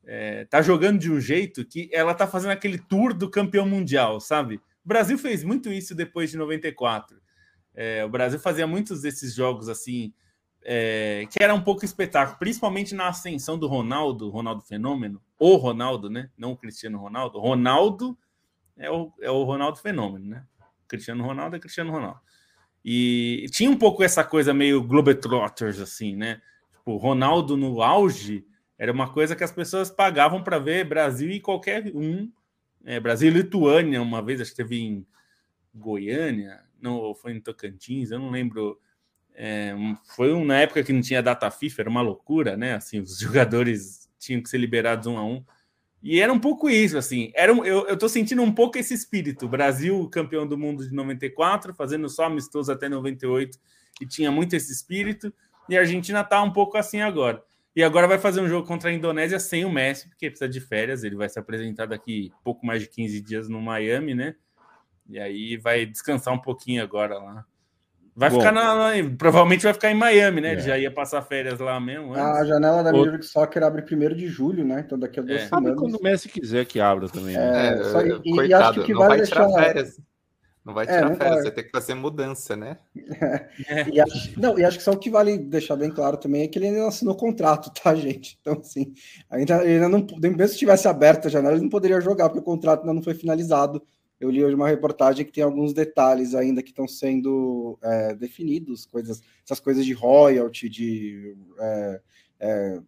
[0.06, 4.20] é, tá jogando de um jeito que ela tá fazendo aquele tour do campeão mundial,
[4.20, 4.56] sabe?
[4.56, 7.18] O Brasil fez muito isso depois de 94.
[7.76, 10.12] É, o Brasil fazia muitos desses jogos assim,
[10.62, 16.08] é, que era um pouco espetáculo, principalmente na ascensão do Ronaldo, Ronaldo Fenômeno, ou Ronaldo,
[16.08, 16.30] né?
[16.36, 17.38] Não o Cristiano Ronaldo.
[17.38, 18.18] Ronaldo
[18.76, 20.44] é o, é o Ronaldo Fenômeno, né?
[20.88, 22.20] Cristiano Ronaldo é Cristiano Ronaldo.
[22.84, 26.40] E tinha um pouco essa coisa meio Globetrotters, assim, né?
[26.72, 28.46] Tipo, Ronaldo no auge
[28.78, 32.30] era uma coisa que as pessoas pagavam para ver Brasil e qualquer um.
[32.84, 35.06] É, Brasil e Lituânia, uma vez, acho que teve em
[35.74, 38.78] Goiânia, não, foi em Tocantins, eu não lembro.
[39.34, 39.74] É,
[40.14, 42.74] foi na época que não tinha data FIFA, era uma loucura, né?
[42.74, 45.44] Assim, os jogadores tinham que ser liberados um a um.
[46.02, 47.32] E era um pouco isso, assim.
[47.34, 49.48] Era um, eu, eu tô sentindo um pouco esse espírito.
[49.48, 53.58] Brasil, campeão do mundo de 94, fazendo só amistoso até 98,
[54.00, 55.32] e tinha muito esse espírito.
[55.68, 57.42] E a Argentina tá um pouco assim agora.
[57.74, 60.60] E agora vai fazer um jogo contra a Indonésia sem o Messi, porque precisa de
[60.60, 61.04] férias.
[61.04, 64.34] Ele vai se apresentar daqui pouco mais de 15 dias no Miami, né?
[65.08, 67.44] E aí vai descansar um pouquinho agora lá.
[68.18, 70.48] Vai Bom, ficar na, na, Provavelmente vai ficar em Miami, né?
[70.48, 70.52] É.
[70.52, 72.14] Ele já ia passar férias lá mesmo.
[72.14, 72.24] Antes.
[72.24, 74.82] A janela da Major League Soccer abre 1 de julho, né?
[74.86, 75.44] Então daqui a duas é.
[75.44, 75.72] semanas.
[75.72, 77.36] Abre quando o Messi quiser que abra também.
[77.36, 77.74] Né?
[77.74, 79.46] É, só, e, Coitado, e acho que não vai deixar...
[79.46, 80.00] tirar férias.
[80.64, 81.42] Não vai é, tirar é, férias, vai.
[81.42, 82.78] vai ter que fazer mudança, né?
[83.20, 83.46] É.
[83.92, 86.48] E acho, não, e acho que só o que vale deixar bem claro também é
[86.48, 88.38] que ele ainda assinou contrato, tá, gente?
[88.40, 88.94] Então, assim,
[89.28, 92.42] ainda, ainda não, mesmo se tivesse aberto a janela, ele não poderia jogar, porque o
[92.42, 93.82] contrato ainda não foi finalizado.
[94.18, 98.86] Eu li hoje uma reportagem que tem alguns detalhes ainda que estão sendo é, definidos,
[98.86, 102.00] coisas, essas coisas de royalty, de é,
[102.40, 102.80] é,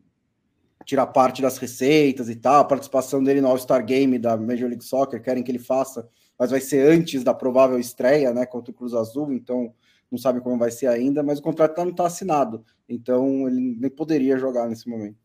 [0.85, 4.85] tirar parte das receitas e tal, a participação dele no All-Star Game da Major League
[4.85, 6.09] Soccer, querem que ele faça
[6.39, 9.75] mas vai ser antes da provável estreia, né, contra o Cruz Azul, então
[10.11, 13.91] não sabe como vai ser ainda, mas o contrato não está assinado, então ele nem
[13.91, 15.19] poderia jogar nesse momento.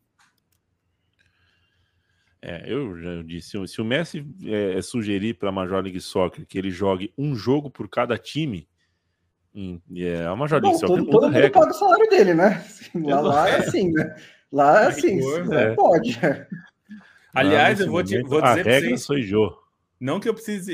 [2.46, 6.58] É, eu já disse, se o Messi é, sugerir para a Major League Soccer que
[6.58, 8.68] ele jogue um jogo por cada time,
[9.96, 12.62] é, a Major League Soccer todo, todo mundo paga o salário dele, né?
[12.96, 14.16] Lá, lá é assim, né?
[14.52, 15.20] Lá é assim,
[15.54, 15.74] é.
[15.74, 16.20] pode.
[17.34, 19.30] Aliás, eu vou, te, vou dizer a regra vocês...
[19.30, 19.64] sou.
[19.98, 20.74] Não que eu precise,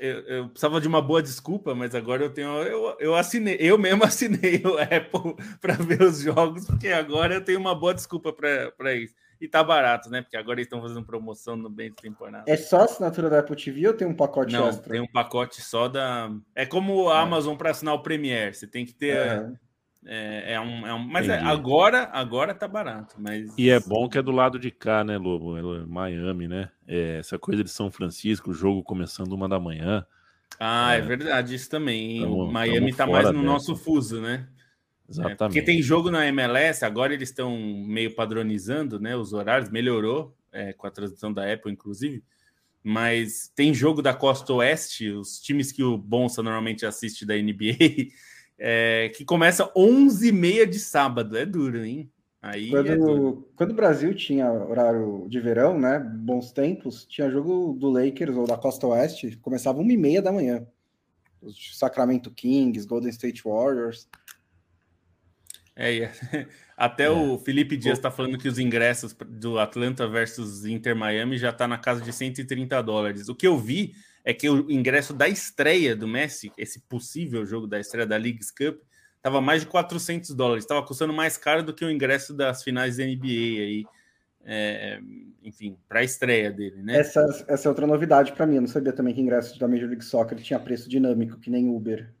[0.00, 3.76] eu, eu, precisava de uma boa desculpa, mas agora eu tenho, eu, eu assinei, eu
[3.76, 8.32] mesmo assinei o Apple para ver os jogos, porque agora eu tenho uma boa desculpa
[8.32, 9.14] para isso.
[9.42, 10.22] E tá barato, né?
[10.22, 12.44] Porque agora eles estão fazendo promoção no bem de temporada.
[12.46, 14.90] É só assinatura da Apple TV ou tem um pacote Não, extra?
[14.90, 16.30] tem um pacote só da.
[16.54, 17.22] É como a É.
[17.22, 18.54] Amazon para assinar o Premiere.
[18.54, 19.16] Você tem que ter.
[19.16, 19.50] É.
[20.04, 23.14] É, é um, é um- mas é- agora, agora tá barato.
[23.20, 25.56] Mas E é bom que é do lado de cá, né, Lobo?
[25.56, 26.70] É Miami, né?
[26.88, 30.04] É, essa coisa de São Francisco, o jogo começando uma da manhã.
[30.58, 31.00] Ah, é, É.
[31.00, 32.20] verdade, isso também.
[32.20, 33.44] Tamo- Miami tamo tá mais no dessa.
[33.44, 34.48] nosso fuso, né?
[35.18, 35.38] É, Exatamente.
[35.38, 40.72] porque tem jogo na MLS, agora eles estão meio padronizando né, os horários, melhorou é,
[40.72, 42.22] com a transmissão da Apple, inclusive.
[42.84, 48.10] Mas tem jogo da Costa Oeste, os times que o Bonsa normalmente assiste da NBA,
[48.58, 51.36] é, que começa 11h30 de sábado.
[51.36, 52.10] É duro, hein?
[52.42, 52.98] Aí é duro.
[52.98, 56.00] Quando, quando o Brasil tinha horário de verão, né?
[56.00, 60.32] Bons tempos, tinha jogo do Lakers ou da Costa Oeste, começava uma e meia da
[60.32, 60.66] manhã.
[61.40, 64.08] Os Sacramento Kings, Golden State Warriors.
[65.74, 66.10] É,
[66.76, 71.50] até o Felipe Dias está falando que os ingressos do Atlanta versus Inter Miami já
[71.50, 73.28] está na casa de 130 dólares.
[73.28, 73.94] O que eu vi
[74.24, 78.50] é que o ingresso da estreia do Messi, esse possível jogo da estreia da Leagues
[78.50, 78.80] Cup,
[79.16, 80.64] estava mais de 400 dólares.
[80.64, 83.84] Estava custando mais caro do que o ingresso das finais da NBA aí.
[84.44, 85.00] É,
[85.44, 86.98] enfim, para a estreia dele, né?
[86.98, 88.56] Essa, essa é outra novidade para mim.
[88.56, 91.68] Eu não sabia também que ingresso da Major League Soccer tinha preço dinâmico, que nem
[91.68, 92.12] Uber.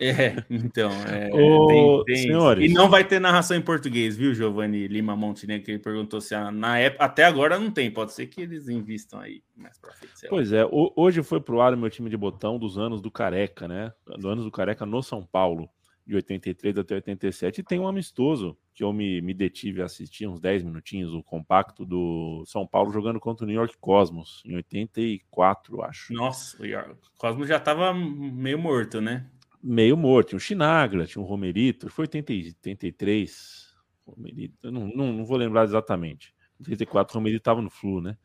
[0.00, 0.90] É, então.
[1.06, 2.70] É, Ô, senhores.
[2.70, 5.64] E não vai ter narração em português, viu, Giovanni Lima Montenegro?
[5.64, 7.04] Que ele perguntou se a- na época.
[7.04, 10.12] Até agora não tem, pode ser que eles invistam aí mais pra frente.
[10.24, 10.28] lá.
[10.30, 13.10] Pois é, ho- hoje foi pro ar o meu time de botão dos anos do
[13.10, 13.92] Careca, né?
[14.06, 15.68] Dos anos do Careca no São Paulo,
[16.06, 17.60] de 83 até 87.
[17.60, 21.20] E tem um amistoso que eu me, me detive a assistir, uns 10 minutinhos, o
[21.22, 26.12] compacto do São Paulo jogando contra o New York Cosmos, em 84, acho.
[26.12, 29.26] Nossa, o Ior- o Cosmo já tava meio morto, né?
[29.62, 30.28] Meio morto.
[30.28, 33.76] Tinha o Chinagra, tinha o Romerito, foi 80, e 83.
[34.06, 36.34] Romerito, eu não, não, não vou lembrar exatamente.
[36.60, 38.16] Em 84, o Romerito estava no Flu, né?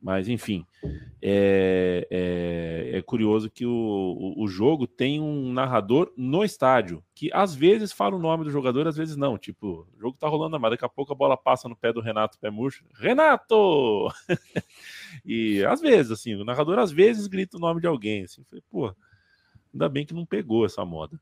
[0.00, 0.64] Mas, enfim,
[1.20, 7.30] é, é, é curioso que o, o, o jogo tem um narrador no estádio, que
[7.32, 9.36] às vezes fala o nome do jogador, às vezes não.
[9.36, 12.00] Tipo, o jogo tá rolando, mas daqui a pouco a bola passa no pé do
[12.00, 12.84] Renato Pé Murcho.
[12.94, 14.08] Renato!
[15.26, 18.22] e às vezes, assim, o narrador às vezes grita o nome de alguém.
[18.22, 18.94] Assim, falei, pô,
[19.72, 21.20] ainda bem que não pegou essa moda.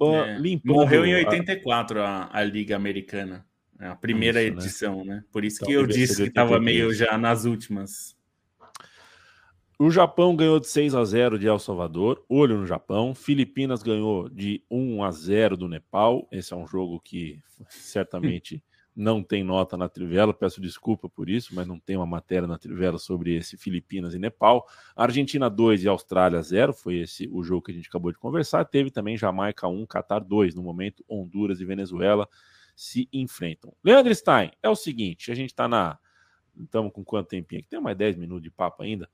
[0.00, 3.46] É, limpando Morreu em a- 84 a, a Liga Americana.
[3.78, 4.62] A primeira Isso, né?
[4.62, 5.24] edição, né?
[5.32, 6.64] Por isso Então, que eu disse que tava 83.
[6.64, 8.16] meio já nas últimas.
[9.78, 13.14] O Japão ganhou de 6 a 0 de El Salvador, olho no Japão.
[13.14, 16.26] Filipinas ganhou de 1 a 0 do Nepal.
[16.32, 18.62] Esse é um jogo que certamente
[18.96, 20.32] não tem nota na Trivela.
[20.32, 24.18] Peço desculpa por isso, mas não tem uma matéria na Trivela sobre esse Filipinas e
[24.18, 24.66] Nepal.
[24.96, 28.64] Argentina 2 e Austrália 0, foi esse o jogo que a gente acabou de conversar.
[28.64, 30.54] Teve também Jamaica 1, Catar 2.
[30.54, 32.26] No momento, Honduras e Venezuela
[32.74, 33.72] se enfrentam.
[33.84, 35.98] Leandro Stein, é o seguinte, a gente está na
[36.58, 37.68] estamos com quanto tempinho aqui?
[37.68, 39.06] Tem mais 10 minutos de papo ainda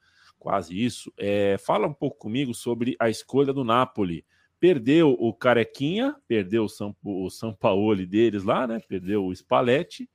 [0.42, 1.12] quase isso.
[1.16, 4.24] É, fala um pouco comigo sobre a escolha do Napoli.
[4.62, 8.78] Perdeu o Carequinha, perdeu o São, o Paulo deles lá, né?
[8.78, 10.08] Perdeu o Spalletti.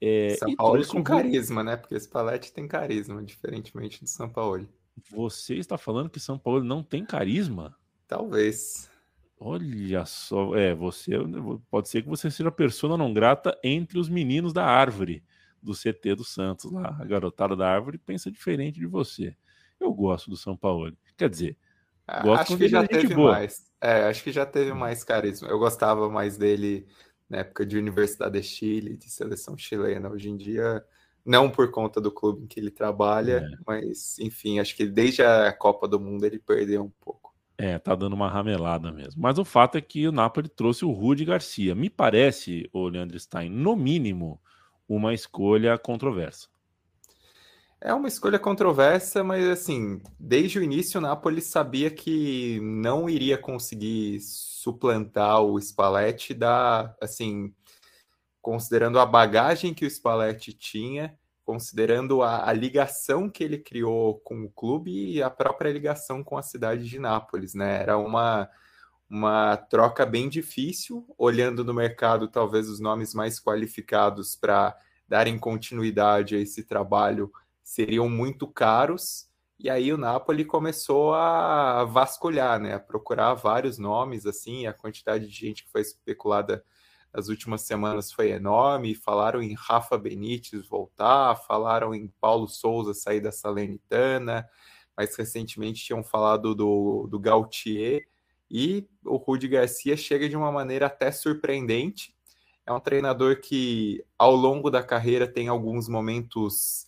[0.00, 1.76] É, São e Paulo com carisma, né?
[1.76, 4.68] Porque Spalletti tem carisma, diferentemente do São Paulo.
[5.10, 7.76] Você está falando que São Paulo não tem carisma?
[8.06, 8.88] Talvez.
[9.36, 11.14] Olha só, é, você
[11.68, 15.24] pode ser que você seja a persona não grata entre os meninos da árvore
[15.60, 16.96] do CT do Santos lá.
[17.00, 19.34] A garotada da árvore pensa diferente de você.
[19.80, 20.96] Eu gosto do São Paulo.
[21.16, 21.56] Quer dizer,
[22.22, 23.32] Gosto acho que é já teve boa.
[23.32, 23.64] mais.
[23.80, 25.48] É, acho que já teve mais carisma.
[25.48, 26.86] Eu gostava mais dele
[27.28, 30.08] na época de Universidade de Chile, de seleção chilena.
[30.10, 30.82] Hoje em dia,
[31.24, 33.56] não por conta do clube em que ele trabalha, É.
[33.66, 37.28] mas enfim, acho que desde a Copa do Mundo ele perdeu um pouco.
[37.58, 39.20] É, tá dando uma ramelada mesmo.
[39.20, 41.74] Mas o fato é que o Napoli trouxe o Rudi Garcia.
[41.74, 44.40] Me parece, o Leandro Stein, no mínimo,
[44.88, 46.48] uma escolha controversa.
[47.80, 53.38] É uma escolha controversa, mas assim, desde o início o Napoli sabia que não iria
[53.38, 57.54] conseguir suplantar o Spalletti da, assim,
[58.42, 64.42] considerando a bagagem que o Spalletti tinha, considerando a, a ligação que ele criou com
[64.42, 67.80] o clube e a própria ligação com a cidade de Nápoles, né?
[67.80, 68.50] Era uma
[69.10, 74.76] uma troca bem difícil, olhando no mercado talvez os nomes mais qualificados para
[75.08, 77.32] darem continuidade a esse trabalho
[77.68, 79.28] seriam muito caros.
[79.58, 85.26] E aí o Napoli começou a vasculhar, né, a procurar vários nomes assim, a quantidade
[85.26, 86.64] de gente que foi especulada
[87.12, 93.20] nas últimas semanas foi enorme, falaram em Rafa Benítez voltar, falaram em Paulo Souza sair
[93.20, 94.48] da Salernitana,
[94.96, 98.06] mais recentemente tinham falado do, do Gautier,
[98.50, 102.14] e o Rudi Garcia chega de uma maneira até surpreendente,
[102.64, 106.87] É um treinador que, ao longo da carreira, tem alguns momentos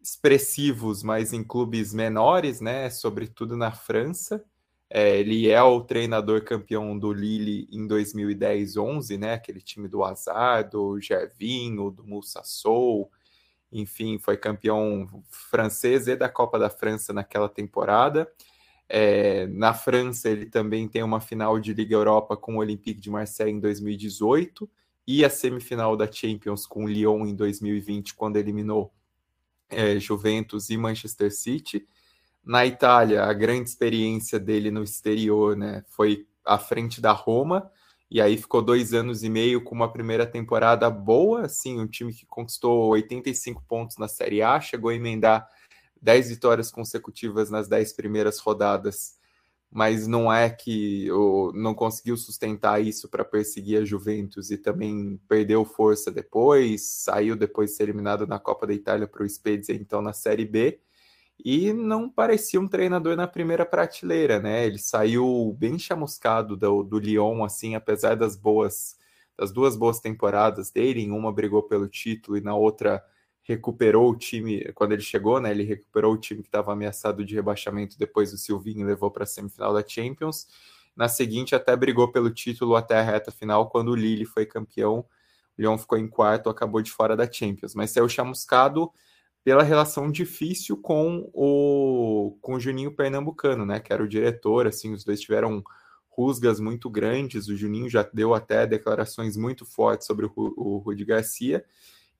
[0.00, 2.90] expressivos, mas em clubes menores, né?
[2.90, 4.44] Sobretudo na França.
[4.88, 9.34] É, ele é o treinador campeão do Lille em 2010-11, né?
[9.34, 13.10] Aquele time do Azar, do Gervinho, do Moussa Sou.
[13.70, 18.28] Enfim, foi campeão francês e da Copa da França naquela temporada.
[18.88, 23.08] É, na França, ele também tem uma final de Liga Europa com o Olympique de
[23.08, 24.68] Marseille em 2018
[25.06, 28.92] e a semifinal da Champions com o Lyon em 2020, quando eliminou
[29.70, 31.86] é, Juventus e Manchester City.
[32.44, 37.70] Na Itália, a grande experiência dele no exterior né, foi à frente da Roma,
[38.10, 42.12] e aí ficou dois anos e meio com uma primeira temporada boa, assim, um time
[42.12, 45.48] que conquistou 85 pontos na Série A, chegou a emendar
[46.02, 49.19] 10 vitórias consecutivas nas 10 primeiras rodadas,
[49.70, 55.20] mas não é que o, não conseguiu sustentar isso para perseguir a Juventus e também
[55.28, 59.74] perdeu força depois, saiu depois de ser eliminado na Copa da Itália para o Spezia,
[59.74, 60.80] então na Série B,
[61.44, 64.66] e não parecia um treinador na primeira prateleira, né?
[64.66, 68.98] Ele saiu bem chamuscado do, do Lyon, assim, apesar das boas,
[69.38, 73.02] das duas boas temporadas dele, em uma brigou pelo título e na outra
[73.50, 77.34] recuperou o time, quando ele chegou, né, ele recuperou o time que estava ameaçado de
[77.34, 80.46] rebaixamento depois do Silvinho levou para a semifinal da Champions.
[80.94, 85.00] Na seguinte, até brigou pelo título até a reta final, quando o Lille foi campeão.
[85.00, 85.06] O
[85.62, 87.74] Lyon ficou em quarto, acabou de fora da Champions.
[87.74, 88.90] Mas saiu chamuscado
[89.42, 94.66] pela relação difícil com o, com o Juninho Pernambucano, né, que era o diretor.
[94.66, 95.62] Assim, os dois tiveram
[96.08, 97.48] rusgas muito grandes.
[97.48, 101.64] O Juninho já deu até declarações muito fortes sobre o, o Rudi Garcia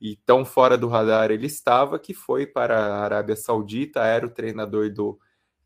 [0.00, 4.30] e tão fora do radar ele estava que foi para a Arábia Saudita, era o
[4.30, 5.18] treinador do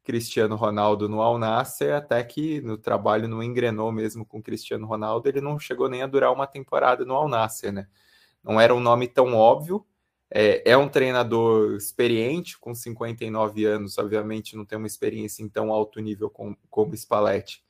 [0.03, 4.87] Cristiano Ronaldo no Al Nasser, até que no trabalho não engrenou mesmo com o Cristiano
[4.87, 7.87] Ronaldo, ele não chegou nem a durar uma temporada no Al Nasser, né?
[8.43, 9.87] Não era um nome tão óbvio,
[10.31, 15.73] é, é um treinador experiente, com 59 anos, obviamente não tem uma experiência em tão
[15.73, 17.65] alto nível como, como Spalletti,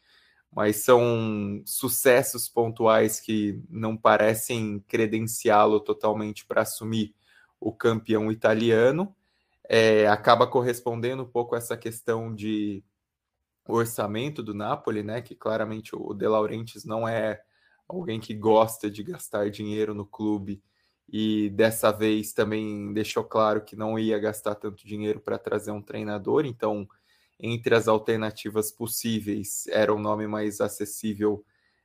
[0.54, 7.14] mas são sucessos pontuais que não parecem credenciá-lo totalmente para assumir
[7.60, 9.14] o campeão italiano.
[9.68, 12.84] É, acaba correspondendo um pouco a essa questão de
[13.66, 15.20] orçamento do Napoli, né?
[15.22, 17.42] Que claramente o De Laurentiis não é
[17.88, 20.62] alguém que gosta de gastar dinheiro no clube
[21.08, 25.82] e dessa vez também deixou claro que não ia gastar tanto dinheiro para trazer um
[25.82, 26.88] treinador, então
[27.46, 31.44] entre as alternativas possíveis, era o nome mais acessível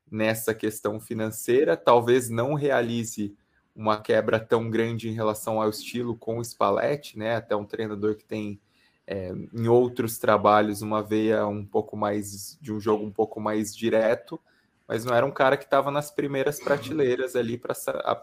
[0.10, 1.76] nessa questão financeira.
[1.76, 3.36] Talvez não realize
[3.76, 7.36] uma quebra tão grande em relação ao estilo com o Spalletti, né?
[7.36, 8.58] Até um treinador que tem
[9.06, 13.76] é, em outros trabalhos uma veia um pouco mais de um jogo um pouco mais
[13.76, 14.40] direto,
[14.88, 17.76] mas não era um cara que estava nas primeiras prateleiras ali para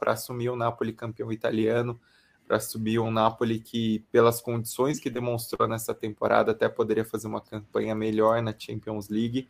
[0.07, 2.01] assumir o Napoli campeão italiano
[2.47, 7.41] para subir um Napoli que, pelas condições que demonstrou nessa temporada, até poderia fazer uma
[7.41, 9.49] campanha melhor na Champions League,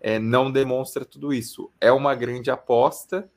[0.00, 1.70] é, não demonstra tudo isso.
[1.80, 3.30] É uma grande aposta.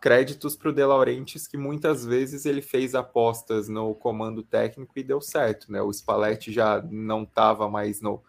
[0.00, 5.02] Créditos para o De Laurentiis, que muitas vezes ele fez apostas no comando técnico e
[5.02, 5.70] deu certo.
[5.70, 5.82] Né?
[5.82, 8.22] O Spalletti já não estava mais no,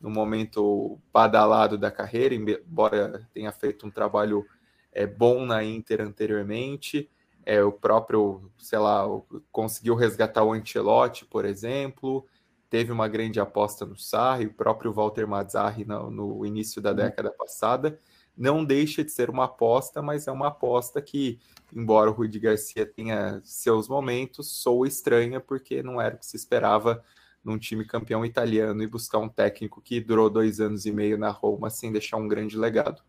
[0.00, 4.46] no momento badalado da carreira, embora tenha feito um trabalho
[4.92, 7.10] é, bom na Inter anteriormente
[7.46, 9.06] é, o próprio, sei lá,
[9.52, 12.26] conseguiu resgatar o Ancelotti, por exemplo,
[12.68, 16.96] teve uma grande aposta no Sarri, o próprio Walter Mazzarri no, no início da uhum.
[16.96, 18.00] década passada,
[18.36, 21.38] não deixa de ser uma aposta, mas é uma aposta que,
[21.72, 26.36] embora o Rui Garcia tenha seus momentos, sou estranha porque não era o que se
[26.36, 27.02] esperava
[27.44, 31.30] num time campeão italiano e buscar um técnico que durou dois anos e meio na
[31.30, 33.02] Roma sem deixar um grande legado.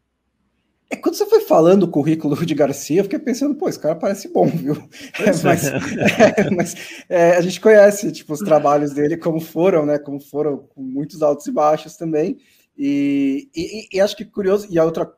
[0.90, 3.96] É, quando você foi falando o currículo de Garcia, eu fiquei pensando, pô, esse cara
[3.96, 4.76] parece bom, viu?
[5.20, 6.76] É, mas, é, mas
[7.10, 10.00] é, a gente conhece tipo, os trabalhos dele, como foram, né?
[10.00, 12.38] Como foram, com muitos altos e baixos também.
[12.78, 15.12] E, e, e, acho que curioso, e a outra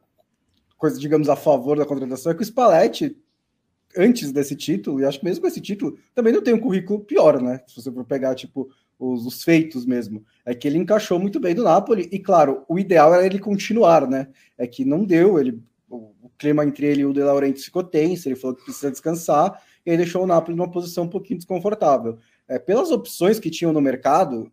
[0.77, 3.15] coisa, digamos, a favor da contratação é que o Spalletti,
[3.97, 7.01] antes desse título, e acho que mesmo com esse título, também não tem um currículo
[7.01, 7.61] pior, né?
[7.67, 8.69] Se você for pegar, tipo,
[8.99, 10.23] os, os, feitos mesmo.
[10.45, 14.07] É que ele encaixou muito bem do Napoli, e claro, o ideal era ele continuar,
[14.07, 14.27] né?
[14.57, 17.83] É que não deu, ele, o, o clima entre ele e o De Laurentiis ficou
[17.83, 21.39] tenso, ele falou que precisa descansar, e aí deixou o Napoli numa posição um pouquinho
[21.39, 22.19] desconfortável.
[22.47, 24.51] É, pelas opções que tinham no mercado,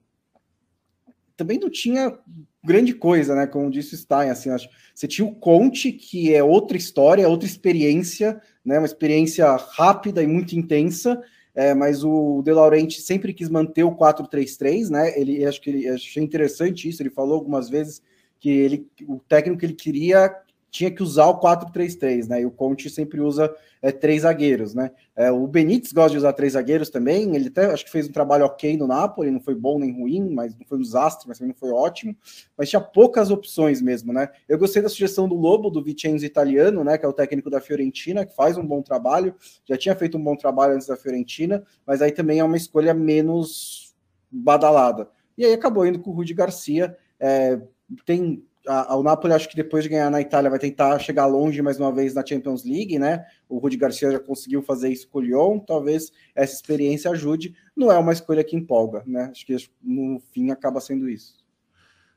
[1.36, 2.18] também não tinha
[2.64, 3.46] grande coisa, né?
[3.46, 4.68] Como disse o Stein, assim, acho.
[4.94, 8.78] Você tinha o Conte, que é outra história, outra experiência, né?
[8.78, 11.22] Uma experiência rápida e muito intensa,
[11.56, 15.18] é, mas o De Laurenti sempre quis manter o 4-3-3, né?
[15.18, 17.02] Ele acho que ele achei interessante isso.
[17.02, 18.02] Ele falou algumas vezes
[18.38, 20.30] que ele, o técnico que ele queria
[20.76, 22.42] tinha que usar o 4-3-3, né?
[22.42, 24.90] E o Conte sempre usa é, três zagueiros, né?
[25.16, 27.34] É, o Benítez gosta de usar três zagueiros também.
[27.34, 30.28] Ele até acho que fez um trabalho ok no Napoli, não foi bom nem ruim,
[30.28, 32.14] mas não foi um desastre, mas também não foi ótimo.
[32.58, 34.28] Mas tinha poucas opções mesmo, né?
[34.46, 36.98] Eu gostei da sugestão do Lobo, do Vicenzo Italiano, né?
[36.98, 40.22] Que é o técnico da Fiorentina, que faz um bom trabalho, já tinha feito um
[40.22, 43.94] bom trabalho antes da Fiorentina, mas aí também é uma escolha menos
[44.30, 45.08] badalada.
[45.38, 46.94] E aí acabou indo com o Rudi Garcia.
[47.18, 47.58] É,
[48.04, 51.60] tem a, o Napoli, acho que depois de ganhar na Itália, vai tentar chegar longe
[51.62, 53.24] mais uma vez na Champions League, né?
[53.48, 57.54] O Rudi Garcia já conseguiu fazer isso com o Lyon, talvez essa experiência ajude.
[57.76, 59.28] Não é uma escolha que empolga, né?
[59.30, 61.44] Acho que no fim acaba sendo isso.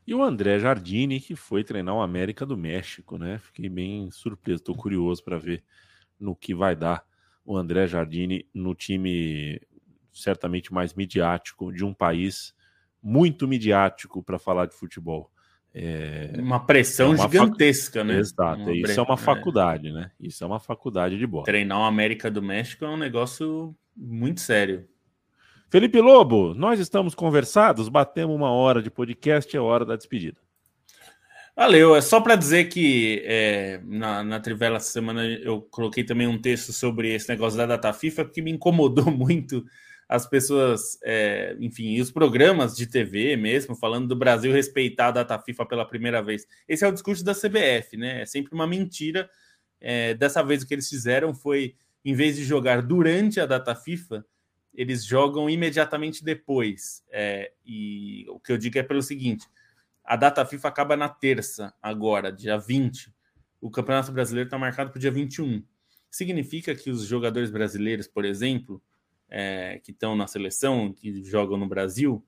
[0.06, 3.38] E o André Jardine, que foi treinar o América do México, né?
[3.38, 5.64] Fiquei bem surpreso, estou curioso para ver
[6.20, 7.06] no que vai dar
[7.46, 9.62] o André Jardine no time
[10.12, 12.54] certamente mais midiático de um país
[13.02, 15.32] muito midiático para falar de futebol.
[15.74, 16.32] É...
[16.38, 18.08] Uma pressão é uma gigantesca, fac...
[18.08, 18.20] né?
[18.20, 18.76] Exato, uma...
[18.76, 19.18] isso é uma é.
[19.18, 19.92] faculdade, é...
[19.92, 20.12] né?
[20.20, 21.46] Isso é uma faculdade de bola.
[21.46, 24.88] Treinar o América do México é um negócio muito sério.
[25.70, 30.40] Felipe Lobo, nós estamos conversados, batemos uma hora de podcast, é hora da despedida.
[31.56, 36.26] Valeu, é só para dizer que é, na, na Trivela essa semana eu coloquei também
[36.26, 39.64] um texto sobre esse negócio da data FIFA, que me incomodou muito
[40.10, 45.12] as pessoas, é, enfim, e os programas de TV mesmo, falando do Brasil respeitar a
[45.12, 46.48] data FIFA pela primeira vez.
[46.68, 48.24] Esse é o discurso da CBF, né?
[48.24, 49.30] É sempre uma mentira.
[49.80, 53.76] É, dessa vez o que eles fizeram foi, em vez de jogar durante a data
[53.76, 54.26] FIFA,
[54.74, 57.04] eles jogam imediatamente depois.
[57.12, 59.46] É, e o que eu digo é pelo seguinte:
[60.04, 63.14] a data FIFA acaba na terça, agora, dia 20.
[63.62, 65.64] O Campeonato Brasileiro está marcado para o dia 21.
[66.10, 68.82] Significa que os jogadores brasileiros, por exemplo,
[69.30, 72.26] é, que estão na seleção, que jogam no Brasil,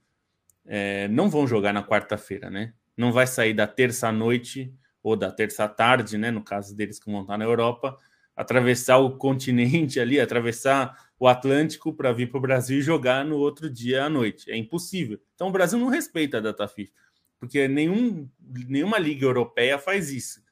[0.66, 2.74] é, não vão jogar na quarta-feira, né?
[2.96, 6.30] Não vai sair da terça noite ou da terça tarde, né?
[6.30, 7.98] No caso deles que vão estar na Europa,
[8.36, 13.38] atravessar o continente ali, atravessar o Atlântico para vir para o Brasil e jogar no
[13.38, 14.50] outro dia à noite.
[14.52, 15.20] É impossível.
[15.36, 16.94] Então o Brasil não respeita a data FIFA,
[17.40, 20.44] porque nenhum, nenhuma liga europeia faz isso.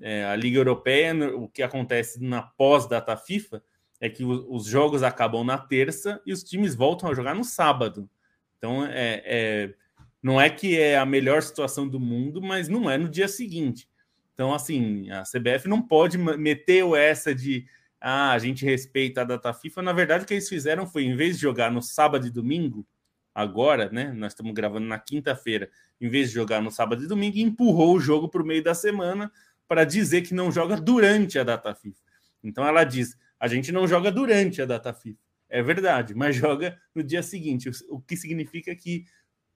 [0.00, 3.62] É, a liga europeia, o que acontece na pós-data FIFA,
[4.00, 8.08] é que os jogos acabam na terça e os times voltam a jogar no sábado.
[8.56, 9.74] Então, é, é,
[10.22, 13.88] não é que é a melhor situação do mundo, mas não é no dia seguinte.
[14.34, 17.66] Então, assim, a CBF não pode meter essa de
[18.00, 19.82] ah, a gente respeita a data FIFA.
[19.82, 22.86] Na verdade, o que eles fizeram foi, em vez de jogar no sábado e domingo,
[23.34, 24.12] agora, né?
[24.12, 25.68] Nós estamos gravando na quinta-feira,
[26.00, 28.74] em vez de jogar no sábado e domingo, empurrou o jogo para o meio da
[28.74, 29.30] semana
[29.66, 32.00] para dizer que não joga durante a data FIFA.
[32.42, 35.18] Então ela diz: a gente não joga durante a data FIFA.
[35.48, 39.04] É verdade, mas joga no dia seguinte, o que significa que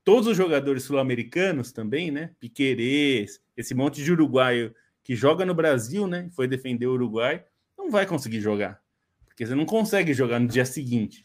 [0.05, 2.31] todos os jogadores sul-americanos também, né?
[2.41, 6.29] Piquerez, esse monte de uruguaio que joga no Brasil, né?
[6.33, 7.45] Foi defender o Uruguai,
[7.77, 8.81] não vai conseguir jogar,
[9.27, 11.23] porque você não consegue jogar no dia seguinte.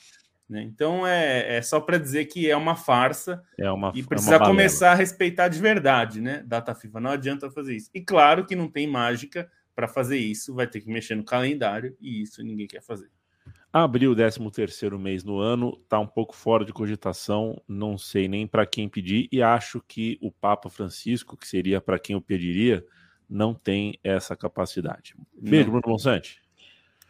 [0.50, 0.62] Né?
[0.62, 4.40] Então é, é só para dizer que é uma farsa é uma, e precisa é
[4.40, 6.42] começar a respeitar de verdade, né?
[6.46, 7.90] Data FIFA não adianta fazer isso.
[7.94, 11.96] E claro que não tem mágica, para fazer isso, vai ter que mexer no calendário
[12.02, 13.12] e isso ninguém quer fazer.
[13.72, 18.48] Abril, 13 terceiro mês no ano, está um pouco fora de cogitação, não sei nem
[18.48, 22.84] para quem pedir, e acho que o Papa Francisco, que seria para quem eu pediria,
[23.30, 25.14] não tem essa capacidade.
[25.40, 26.42] Beijo, Bruno Monsante.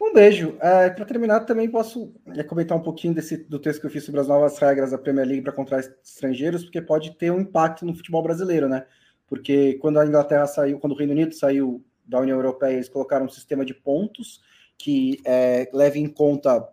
[0.02, 0.58] Um beijo.
[0.60, 4.04] É, para terminar, também posso é, comentar um pouquinho desse, do texto que eu fiz
[4.04, 7.86] sobre as novas regras da Premier League para contratar estrangeiros, porque pode ter um impacto
[7.86, 8.86] no futebol brasileiro, né?
[9.26, 13.26] Porque quando a Inglaterra saiu, quando o Reino Unido saiu da União Europeia, eles colocaram
[13.26, 14.42] um sistema de pontos
[14.78, 16.68] que é, leva em conta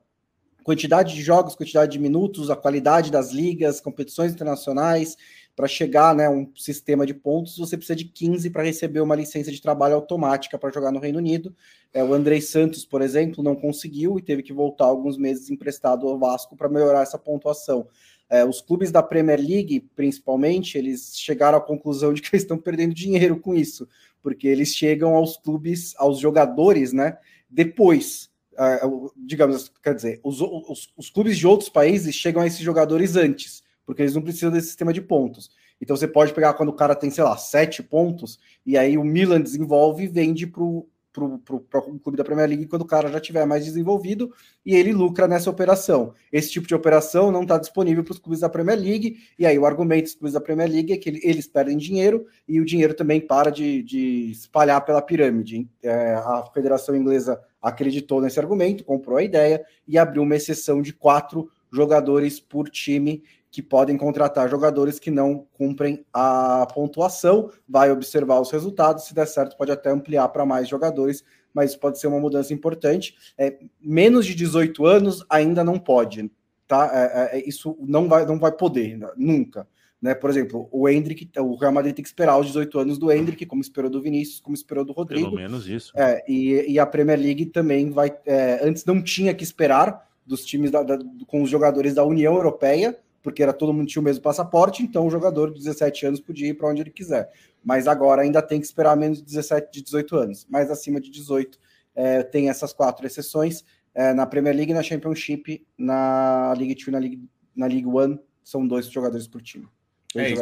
[0.65, 5.17] quantidade de jogos, quantidade de minutos, a qualidade das ligas, competições internacionais.
[5.55, 9.53] Para chegar né, um sistema de pontos, você precisa de 15 para receber uma licença
[9.53, 11.55] de trabalho automática para jogar no Reino Unido.
[11.93, 16.09] É, o Andrei Santos, por exemplo, não conseguiu e teve que voltar alguns meses emprestado
[16.09, 17.87] ao Vasco para melhorar essa pontuação.
[18.29, 22.59] É, os clubes da Premier League, principalmente, eles chegaram à conclusão de que eles estão
[22.59, 23.87] perdendo dinheiro com isso,
[24.25, 27.19] porque eles chegam aos clubes, aos jogadores, né?
[27.49, 32.61] Depois, uh, digamos, quer dizer, os, os, os, clubes de outros países chegam a esses
[32.61, 35.51] jogadores antes, porque eles não precisam desse sistema de pontos.
[35.79, 39.05] Então você pode pegar quando o cara tem, sei lá, sete pontos, e aí o
[39.05, 43.09] Milan desenvolve e vende para o para o clube da Premier League quando o cara
[43.09, 44.33] já tiver mais desenvolvido
[44.67, 46.13] e ele lucra nessa operação.
[46.33, 49.57] Esse tipo de operação não está disponível para os clubes da Premier League, e aí
[49.57, 52.95] o argumento dos clubes da Premier League é que eles perdem dinheiro e o dinheiro
[52.95, 55.69] também para de, de espalhar pela pirâmide.
[55.83, 60.93] É, a Federação Inglesa acreditou nesse argumento, comprou a ideia e abriu uma exceção de
[60.93, 63.23] quatro jogadores por time
[63.55, 69.29] que podem contratar jogadores que não cumprem a pontuação, vai observar os resultados, se der
[69.29, 71.23] certo, pode até ampliar para mais jogadores,
[71.55, 73.15] mas pode ser uma mudança importante.
[73.39, 76.29] É, menos de 18 anos ainda não pode,
[76.67, 76.91] tá?
[76.93, 79.69] É, é, é isso não vai, não vai poder, nunca.
[80.03, 80.17] Né?
[80.17, 83.47] Por exemplo, o Hendrick, o Real Madrid tem que esperar os 18 anos do Hendrick,
[83.47, 85.27] como esperou do Vinícius, como esperou do Rodrigo.
[85.27, 85.93] Pelo menos isso.
[85.95, 88.13] É, e, e a Premier League também vai.
[88.27, 90.99] É, antes não tinha que esperar dos times da, da,
[91.29, 95.07] com os jogadores da União Europeia, porque era todo mundo tinha o mesmo passaporte, então
[95.07, 97.33] o jogador de 17 anos podia ir para onde ele quiser.
[97.65, 100.47] Mas agora ainda tem que esperar menos de 17, de 18 anos.
[100.51, 101.59] Mas acima de 18
[101.97, 103.65] é, tem essas quatro exceções.
[103.95, 108.69] É, na Premier League, na Championship, na League Two, na League, na League One, são
[108.69, 109.67] dois jogadores por time.
[110.15, 110.37] É,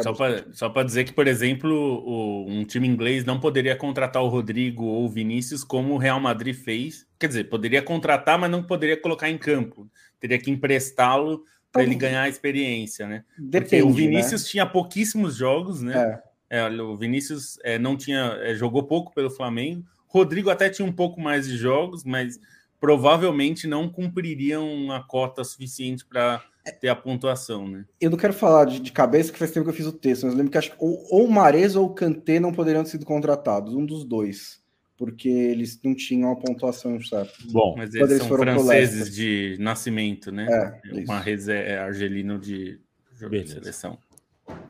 [0.51, 4.83] só para dizer que, por exemplo, o, um time inglês não poderia contratar o Rodrigo
[4.83, 7.07] ou o Vinícius como o Real Madrid fez.
[7.17, 9.89] Quer dizer, poderia contratar, mas não poderia colocar em campo.
[10.19, 11.43] Teria que emprestá-lo
[11.73, 13.25] para ele ganhar experiência, né?
[13.37, 13.93] Depende, Porque o né?
[13.93, 14.49] Vinícius né?
[14.49, 16.21] tinha pouquíssimos jogos, né?
[16.49, 16.59] É.
[16.59, 19.83] É, o Vinícius é, não tinha é, jogou pouco pelo Flamengo.
[20.05, 22.39] Rodrigo até tinha um pouco mais de jogos, mas
[22.79, 26.43] provavelmente não cumpririam a cota suficiente para
[26.79, 27.85] ter a pontuação, né?
[27.99, 30.23] Eu não quero falar de, de, cabeça, que faz tempo que eu fiz o texto,
[30.23, 32.83] mas eu lembro que acho que ou, ou o Mares ou o Kanté não poderiam
[32.83, 34.62] ter sido contratados, um dos dois
[34.97, 37.33] porque eles não tinham a pontuação certa.
[37.51, 40.47] Bom, mas eles, eles são franceses de nascimento, né?
[40.49, 42.79] É, Uma é argelino de
[43.13, 43.97] jogo de seleção.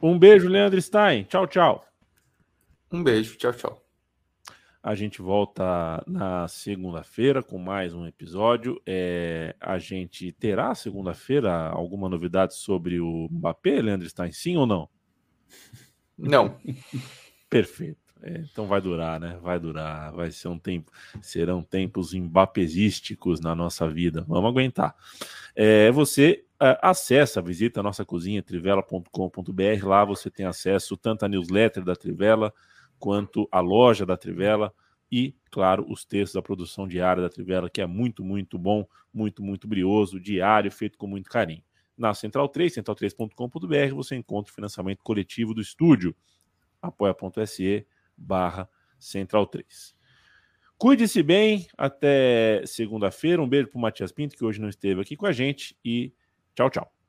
[0.01, 1.23] Um beijo, Leandro Stein.
[1.23, 1.85] Tchau, tchau.
[2.91, 3.83] Um beijo, tchau, tchau.
[4.83, 8.81] A gente volta na segunda-feira com mais um episódio.
[8.85, 14.89] É, a gente terá segunda-feira alguma novidade sobre o Mbappé, Leandro Stein, sim ou não?
[16.17, 16.59] Não.
[17.49, 18.02] Perfeito.
[18.25, 19.37] É, então vai durar, né?
[19.41, 20.89] Vai durar, vai ser um tempo,
[21.21, 24.23] serão tempos embapesísticos na nossa vida.
[24.25, 24.95] Vamos aguentar.
[25.53, 29.85] É, você é, acessa, visita a nossa cozinha, trivela.com.br.
[29.85, 32.53] Lá você tem acesso tanto à newsletter da Trivela
[32.97, 34.73] quanto à loja da Trivela
[35.11, 39.43] e, claro, os textos da produção diária da Trivela, que é muito, muito bom, muito,
[39.43, 41.61] muito brioso, diário, feito com muito carinho.
[41.97, 46.15] Na Central 3, central3.com.br, você encontra o financiamento coletivo do estúdio,
[46.81, 47.85] apoia.se
[48.17, 49.95] barra Central 3.
[50.77, 53.41] Cuide-se bem, até segunda-feira.
[53.41, 56.13] Um beijo para o Matias Pinto, que hoje não esteve aqui com a gente, e
[56.55, 57.02] tchau, tchau.